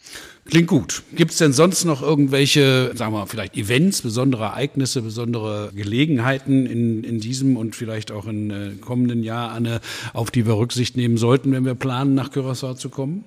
Klingt 0.45 0.67
gut. 0.67 1.03
Gibt 1.15 1.31
es 1.31 1.37
denn 1.37 1.53
sonst 1.53 1.85
noch 1.85 2.01
irgendwelche, 2.01 2.91
sagen 2.95 3.13
wir 3.13 3.19
mal, 3.19 3.25
vielleicht 3.27 3.55
Events, 3.55 4.01
besondere 4.01 4.45
Ereignisse, 4.45 5.03
besondere 5.03 5.71
Gelegenheiten 5.75 6.65
in, 6.65 7.03
in 7.03 7.19
diesem 7.19 7.55
und 7.55 7.75
vielleicht 7.75 8.11
auch 8.11 8.25
in 8.25 8.49
äh, 8.49 8.71
kommenden 8.81 9.21
Jahr, 9.21 9.51
Anne, 9.51 9.81
auf 10.13 10.31
die 10.31 10.47
wir 10.47 10.57
Rücksicht 10.57 10.97
nehmen 10.97 11.17
sollten, 11.17 11.51
wenn 11.51 11.65
wir 11.65 11.75
planen, 11.75 12.15
nach 12.15 12.31
Curaçao 12.31 12.75
zu 12.75 12.89
kommen? 12.89 13.23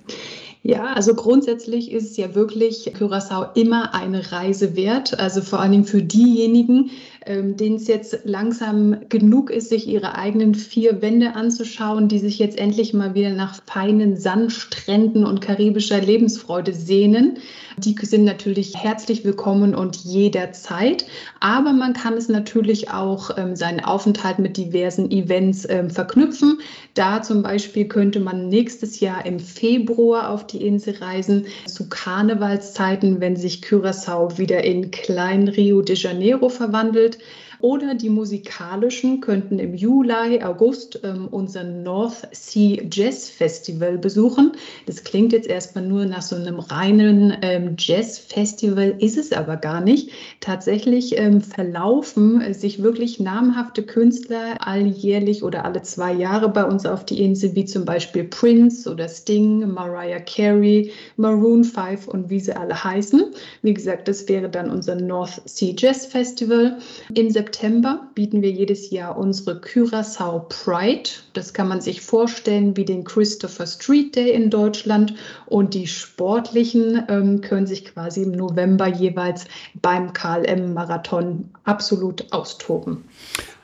Ja, 0.65 0.93
also 0.93 1.13
grundsätzlich 1.13 1.91
ist 1.91 2.11
es 2.11 2.17
ja 2.17 2.35
wirklich 2.35 2.89
Curaçao 2.95 3.53
immer 3.53 3.93
eine 3.93 4.31
Reise 4.31 4.77
wert. 4.77 5.19
Also 5.19 5.41
vor 5.41 5.59
allen 5.59 5.73
Dingen 5.73 5.83
für 5.83 6.01
diejenigen, 6.01 6.89
ähm, 7.25 7.57
denen 7.57 7.77
es 7.77 7.87
jetzt 7.87 8.19
langsam 8.25 8.97
genug 9.09 9.49
ist, 9.49 9.69
sich 9.69 9.87
ihre 9.87 10.15
eigenen 10.15 10.55
vier 10.55 11.01
Wände 11.01 11.35
anzuschauen, 11.35 12.07
die 12.07 12.19
sich 12.19 12.39
jetzt 12.39 12.57
endlich 12.57 12.93
mal 12.93 13.15
wieder 13.15 13.31
nach 13.31 13.61
feinen 13.65 14.17
Sandstränden 14.17 15.25
und 15.25 15.41
karibischer 15.41 16.01
Lebensfreude 16.01 16.73
sehnen. 16.73 17.37
Die 17.77 17.95
sind 18.01 18.25
natürlich 18.25 18.75
herzlich 18.75 19.23
willkommen 19.23 19.73
und 19.73 19.95
jederzeit. 19.95 21.05
Aber 21.39 21.73
man 21.73 21.93
kann 21.93 22.13
es 22.13 22.29
natürlich 22.29 22.91
auch 22.91 23.31
ähm, 23.37 23.55
seinen 23.55 23.79
Aufenthalt 23.79 24.39
mit 24.39 24.57
diversen 24.57 25.09
Events 25.09 25.67
ähm, 25.69 25.89
verknüpfen. 25.89 26.59
Da 26.93 27.21
zum 27.21 27.41
Beispiel 27.41 27.87
könnte 27.87 28.19
man 28.19 28.49
nächstes 28.49 28.99
Jahr 28.99 29.25
im 29.25 29.39
Februar 29.39 30.29
auf 30.29 30.45
die 30.45 30.65
Insel 30.65 30.95
reisen 30.97 31.45
zu 31.65 31.89
Karnevalszeiten, 31.89 33.19
wenn 33.21 33.35
sich 33.35 33.63
Curaçao 33.63 34.37
wieder 34.37 34.63
in 34.63 34.91
Klein 34.91 35.47
Rio 35.47 35.81
de 35.81 35.95
Janeiro 35.95 36.49
verwandelt 36.49 37.12
good 37.13 37.23
oder 37.63 37.95
die 37.95 38.09
musikalischen 38.09 39.21
könnten 39.21 39.57
im 39.57 39.73
Juli, 39.73 40.43
August 40.43 40.99
ähm, 41.05 41.29
unser 41.31 41.63
North 41.63 42.27
Sea 42.33 42.81
Jazz 42.91 43.29
Festival 43.29 43.97
besuchen. 43.97 44.51
Das 44.85 45.05
klingt 45.05 45.31
jetzt 45.31 45.47
erstmal 45.47 45.85
nur 45.85 46.03
nach 46.03 46.23
so 46.23 46.35
einem 46.35 46.59
reinen 46.59 47.37
ähm, 47.41 47.75
Jazz 47.79 48.19
Festival, 48.19 48.95
ist 48.99 49.17
es 49.17 49.31
aber 49.31 49.55
gar 49.55 49.79
nicht. 49.79 50.09
Tatsächlich 50.41 51.17
ähm, 51.17 51.39
verlaufen 51.39 52.53
sich 52.53 52.83
wirklich 52.83 53.21
namhafte 53.21 53.83
Künstler 53.83 54.57
alljährlich 54.59 55.41
oder 55.41 55.63
alle 55.63 55.83
zwei 55.83 56.11
Jahre 56.11 56.49
bei 56.49 56.65
uns 56.65 56.85
auf 56.85 57.05
die 57.05 57.23
Insel, 57.23 57.55
wie 57.55 57.63
zum 57.63 57.85
Beispiel 57.85 58.25
Prince 58.25 58.91
oder 58.91 59.07
Sting, 59.07 59.71
Mariah 59.71 60.19
Carey, 60.19 60.91
Maroon 61.15 61.63
5 61.63 62.09
und 62.09 62.29
wie 62.29 62.41
sie 62.41 62.53
alle 62.53 62.83
heißen. 62.83 63.23
Wie 63.61 63.73
gesagt, 63.73 64.09
das 64.09 64.27
wäre 64.27 64.49
dann 64.49 64.69
unser 64.69 64.95
North 64.95 65.41
Sea 65.45 65.73
Jazz 65.77 66.05
Festival. 66.05 66.77
Im 67.15 67.29
September 67.29 67.52
September 67.53 68.07
bieten 68.15 68.41
wir 68.41 68.49
jedes 68.49 68.89
Jahr 68.89 69.15
unsere 69.15 69.59
Curaçao 69.59 70.49
Pride. 70.49 71.11
Das 71.33 71.53
kann 71.53 71.67
man 71.67 71.81
sich 71.81 72.01
vorstellen 72.01 72.75
wie 72.75 72.83
den 72.83 73.03
Christopher 73.03 73.67
Street 73.67 74.15
Day 74.15 74.31
in 74.31 74.49
Deutschland. 74.49 75.13
Und 75.45 75.75
die 75.75 75.85
Sportlichen 75.85 77.03
ähm, 77.09 77.41
können 77.41 77.67
sich 77.67 77.85
quasi 77.85 78.23
im 78.23 78.31
November 78.31 78.87
jeweils 78.87 79.45
beim 79.75 80.13
KLM-Marathon 80.13 81.51
absolut 81.63 82.33
austoben. 82.33 83.03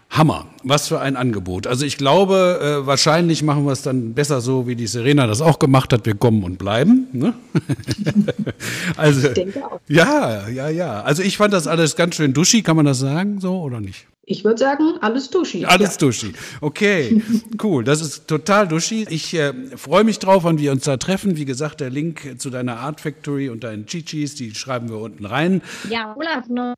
Hammer, 0.10 0.48
was 0.64 0.88
für 0.88 1.00
ein 1.00 1.16
Angebot. 1.16 1.68
Also 1.68 1.86
ich 1.86 1.98
glaube, 1.98 2.82
äh, 2.84 2.88
wahrscheinlich 2.88 3.44
machen 3.44 3.66
wir 3.66 3.72
es 3.72 3.84
dann 3.84 4.16
besser 4.16 4.42
so, 4.42 4.68
wie 4.68 4.76
die 4.76 4.88
Serena 4.88 5.28
das 5.28 5.40
auch 5.40 5.60
gemacht 5.60 5.94
hat. 5.94 6.06
Wir 6.08 6.16
kommen 6.16 6.44
und 6.44 6.58
bleiben. 6.58 7.08
Ne? 7.14 7.36
also, 8.98 9.28
ich 9.28 9.34
denke 9.36 9.66
auch. 9.66 9.80
Ja, 9.88 10.48
ja, 10.50 10.68
ja. 10.70 11.02
Also 11.02 11.22
ich 11.22 11.38
fand 11.38 11.54
das 11.54 11.68
alles 11.68 11.96
ganz 11.96 12.16
schön 12.16 12.34
duschi, 12.34 12.64
kann 12.64 12.76
man 12.76 12.86
das 12.86 13.00
sagen, 13.00 13.40
so 13.40 13.62
oder 13.62 13.80
nicht? 13.80 14.08
Ich 14.32 14.44
würde 14.44 14.58
sagen, 14.58 14.94
alles 15.02 15.30
duschi. 15.30 15.66
Alles 15.66 15.94
ja. 15.94 15.98
duschi. 15.98 16.34
Okay, 16.60 17.22
cool. 17.64 17.84
Das 17.84 18.02
ist 18.02 18.28
total 18.28 18.68
duschi. 18.68 19.06
Ich 19.10 19.34
äh, 19.36 19.54
freue 19.76 20.04
mich 20.04 20.18
drauf, 20.18 20.44
wann 20.44 20.58
wir 20.58 20.72
uns 20.72 20.86
da 20.86 20.98
treffen. 20.98 21.38
Wie 21.38 21.46
gesagt, 21.46 21.82
der 21.82 21.92
Link 21.92 22.36
zu 22.40 22.50
deiner 22.50 22.78
Art 22.78 23.00
Factory 23.00 23.50
und 23.50 23.64
deinen 23.64 23.86
Chichis, 23.86 24.34
die 24.34 24.56
schreiben 24.56 24.90
wir 24.90 24.98
unten 24.98 25.26
rein. 25.26 25.62
Ja, 25.90 26.16
Olaf, 26.16 26.48
noch, 26.48 26.74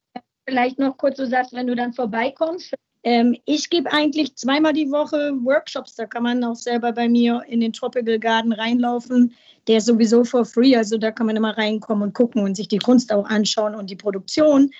vielleicht 0.45 0.79
noch 0.79 0.97
kurz 0.97 1.17
so 1.17 1.25
sagst, 1.25 1.53
wenn 1.53 1.67
du 1.67 1.75
dann 1.75 1.93
vorbeikommst, 1.93 2.73
ähm, 3.03 3.35
ich 3.45 3.69
gebe 3.69 3.91
eigentlich 3.91 4.35
zweimal 4.35 4.73
die 4.73 4.91
Woche 4.91 5.33
Workshops. 5.43 5.95
Da 5.95 6.05
kann 6.05 6.23
man 6.23 6.43
auch 6.43 6.55
selber 6.55 6.91
bei 6.91 7.09
mir 7.09 7.43
in 7.47 7.59
den 7.59 7.73
Tropical 7.73 8.19
Garden 8.19 8.53
reinlaufen. 8.53 9.33
Der 9.67 9.77
ist 9.77 9.87
sowieso 9.87 10.23
for 10.23 10.45
free, 10.45 10.75
also 10.75 10.97
da 10.97 11.11
kann 11.11 11.27
man 11.27 11.35
immer 11.35 11.57
reinkommen 11.57 12.03
und 12.03 12.13
gucken 12.13 12.43
und 12.43 12.55
sich 12.55 12.67
die 12.67 12.79
Kunst 12.79 13.11
auch 13.13 13.27
anschauen 13.27 13.75
und 13.75 13.89
die 13.89 13.95
Produktion. 13.95 14.71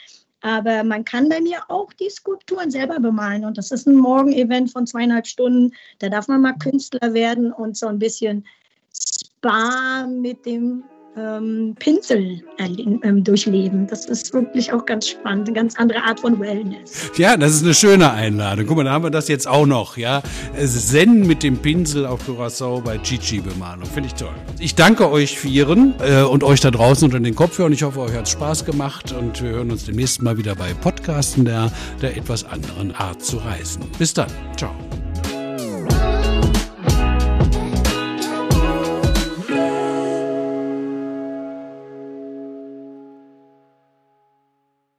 Aber 0.42 0.84
man 0.84 1.06
kann 1.06 1.30
bei 1.30 1.40
mir 1.40 1.60
auch 1.68 1.94
die 1.94 2.10
Skulpturen 2.10 2.72
selber 2.72 3.00
bemalen. 3.00 3.46
Und 3.46 3.58
das 3.58 3.72
ist 3.72 3.88
ein 3.88 3.96
Morgen-Event 3.96 4.72
von 4.72 4.88
zweieinhalb 4.88 5.28
Stunden. 5.28 5.72
Da 6.00 6.10
darf 6.10 6.28
man 6.28 6.42
mal 6.42 6.58
Künstler 6.58 7.14
werden 7.14 7.52
und 7.52 7.78
so 7.78 7.88
ein 7.88 8.00
bisschen 8.00 8.46
Spa 8.92 10.08
mit 10.08 10.46
dem 10.46 10.84
ähm, 11.18 11.76
Pinsel 11.78 12.42
ähm, 12.58 13.24
durchleben. 13.24 13.88
Das 13.88 14.06
ist 14.06 14.34
wirklich 14.34 14.72
auch 14.72 14.86
ganz 14.86 15.10
spannend, 15.10 15.48
eine 15.48 15.56
ganz 15.56 15.78
andere 15.78 16.02
Art 16.04 16.20
von 16.20 16.40
Wellness. 16.40 17.12
Ja, 17.18 17.36
das 17.38 17.54
ist 17.54 17.64
eine 17.64 17.74
schöne 17.74 18.12
Einladung. 18.12 18.66
Guck 18.68 18.78
mal, 18.78 18.84
da 18.84 18.92
haben 18.92 19.04
wir 19.04 19.12
das 19.12 19.28
jetzt 19.28 19.48
auch 19.48 19.66
noch, 19.66 19.98
ja. 19.98 20.22
Zen 20.58 21.28
mit 21.28 21.44
dem 21.44 21.58
Pinsel 21.58 22.06
auf 22.06 22.28
Curaçao 22.28 22.82
bei 22.82 22.98
Chichi-Bemalung. 22.98 23.86
Finde 23.86 24.08
ich 24.08 24.16
toll. 24.16 24.34
Ich 24.60 24.76
danke 24.76 25.10
euch 25.10 25.38
Vieren 25.38 25.96
äh, 26.00 26.24
und 26.24 26.44
euch 26.44 26.62
da 26.62 26.72
draußen 26.72 27.06
unter 27.06 27.20
den 27.20 27.36
Kopfhörern. 27.36 27.74
Ich 27.74 27.84
hoffe, 27.84 28.00
euch 28.00 28.16
hat 28.16 28.30
Spaß 28.30 28.66
gemacht 28.66 29.14
und 29.14 29.42
wir 29.42 29.52
hören 29.52 29.72
uns 29.72 29.86
demnächst 29.86 30.22
mal 30.22 30.38
wieder 30.38 30.56
bei 30.56 30.74
Podcasten 30.74 31.46
der, 31.46 31.72
der 32.02 32.16
etwas 32.16 32.44
anderen 32.46 32.94
Art 32.96 33.22
zu 33.24 33.38
reisen. 33.38 33.84
Bis 33.98 34.14
dann. 34.14 34.30
Ciao. 34.56 34.74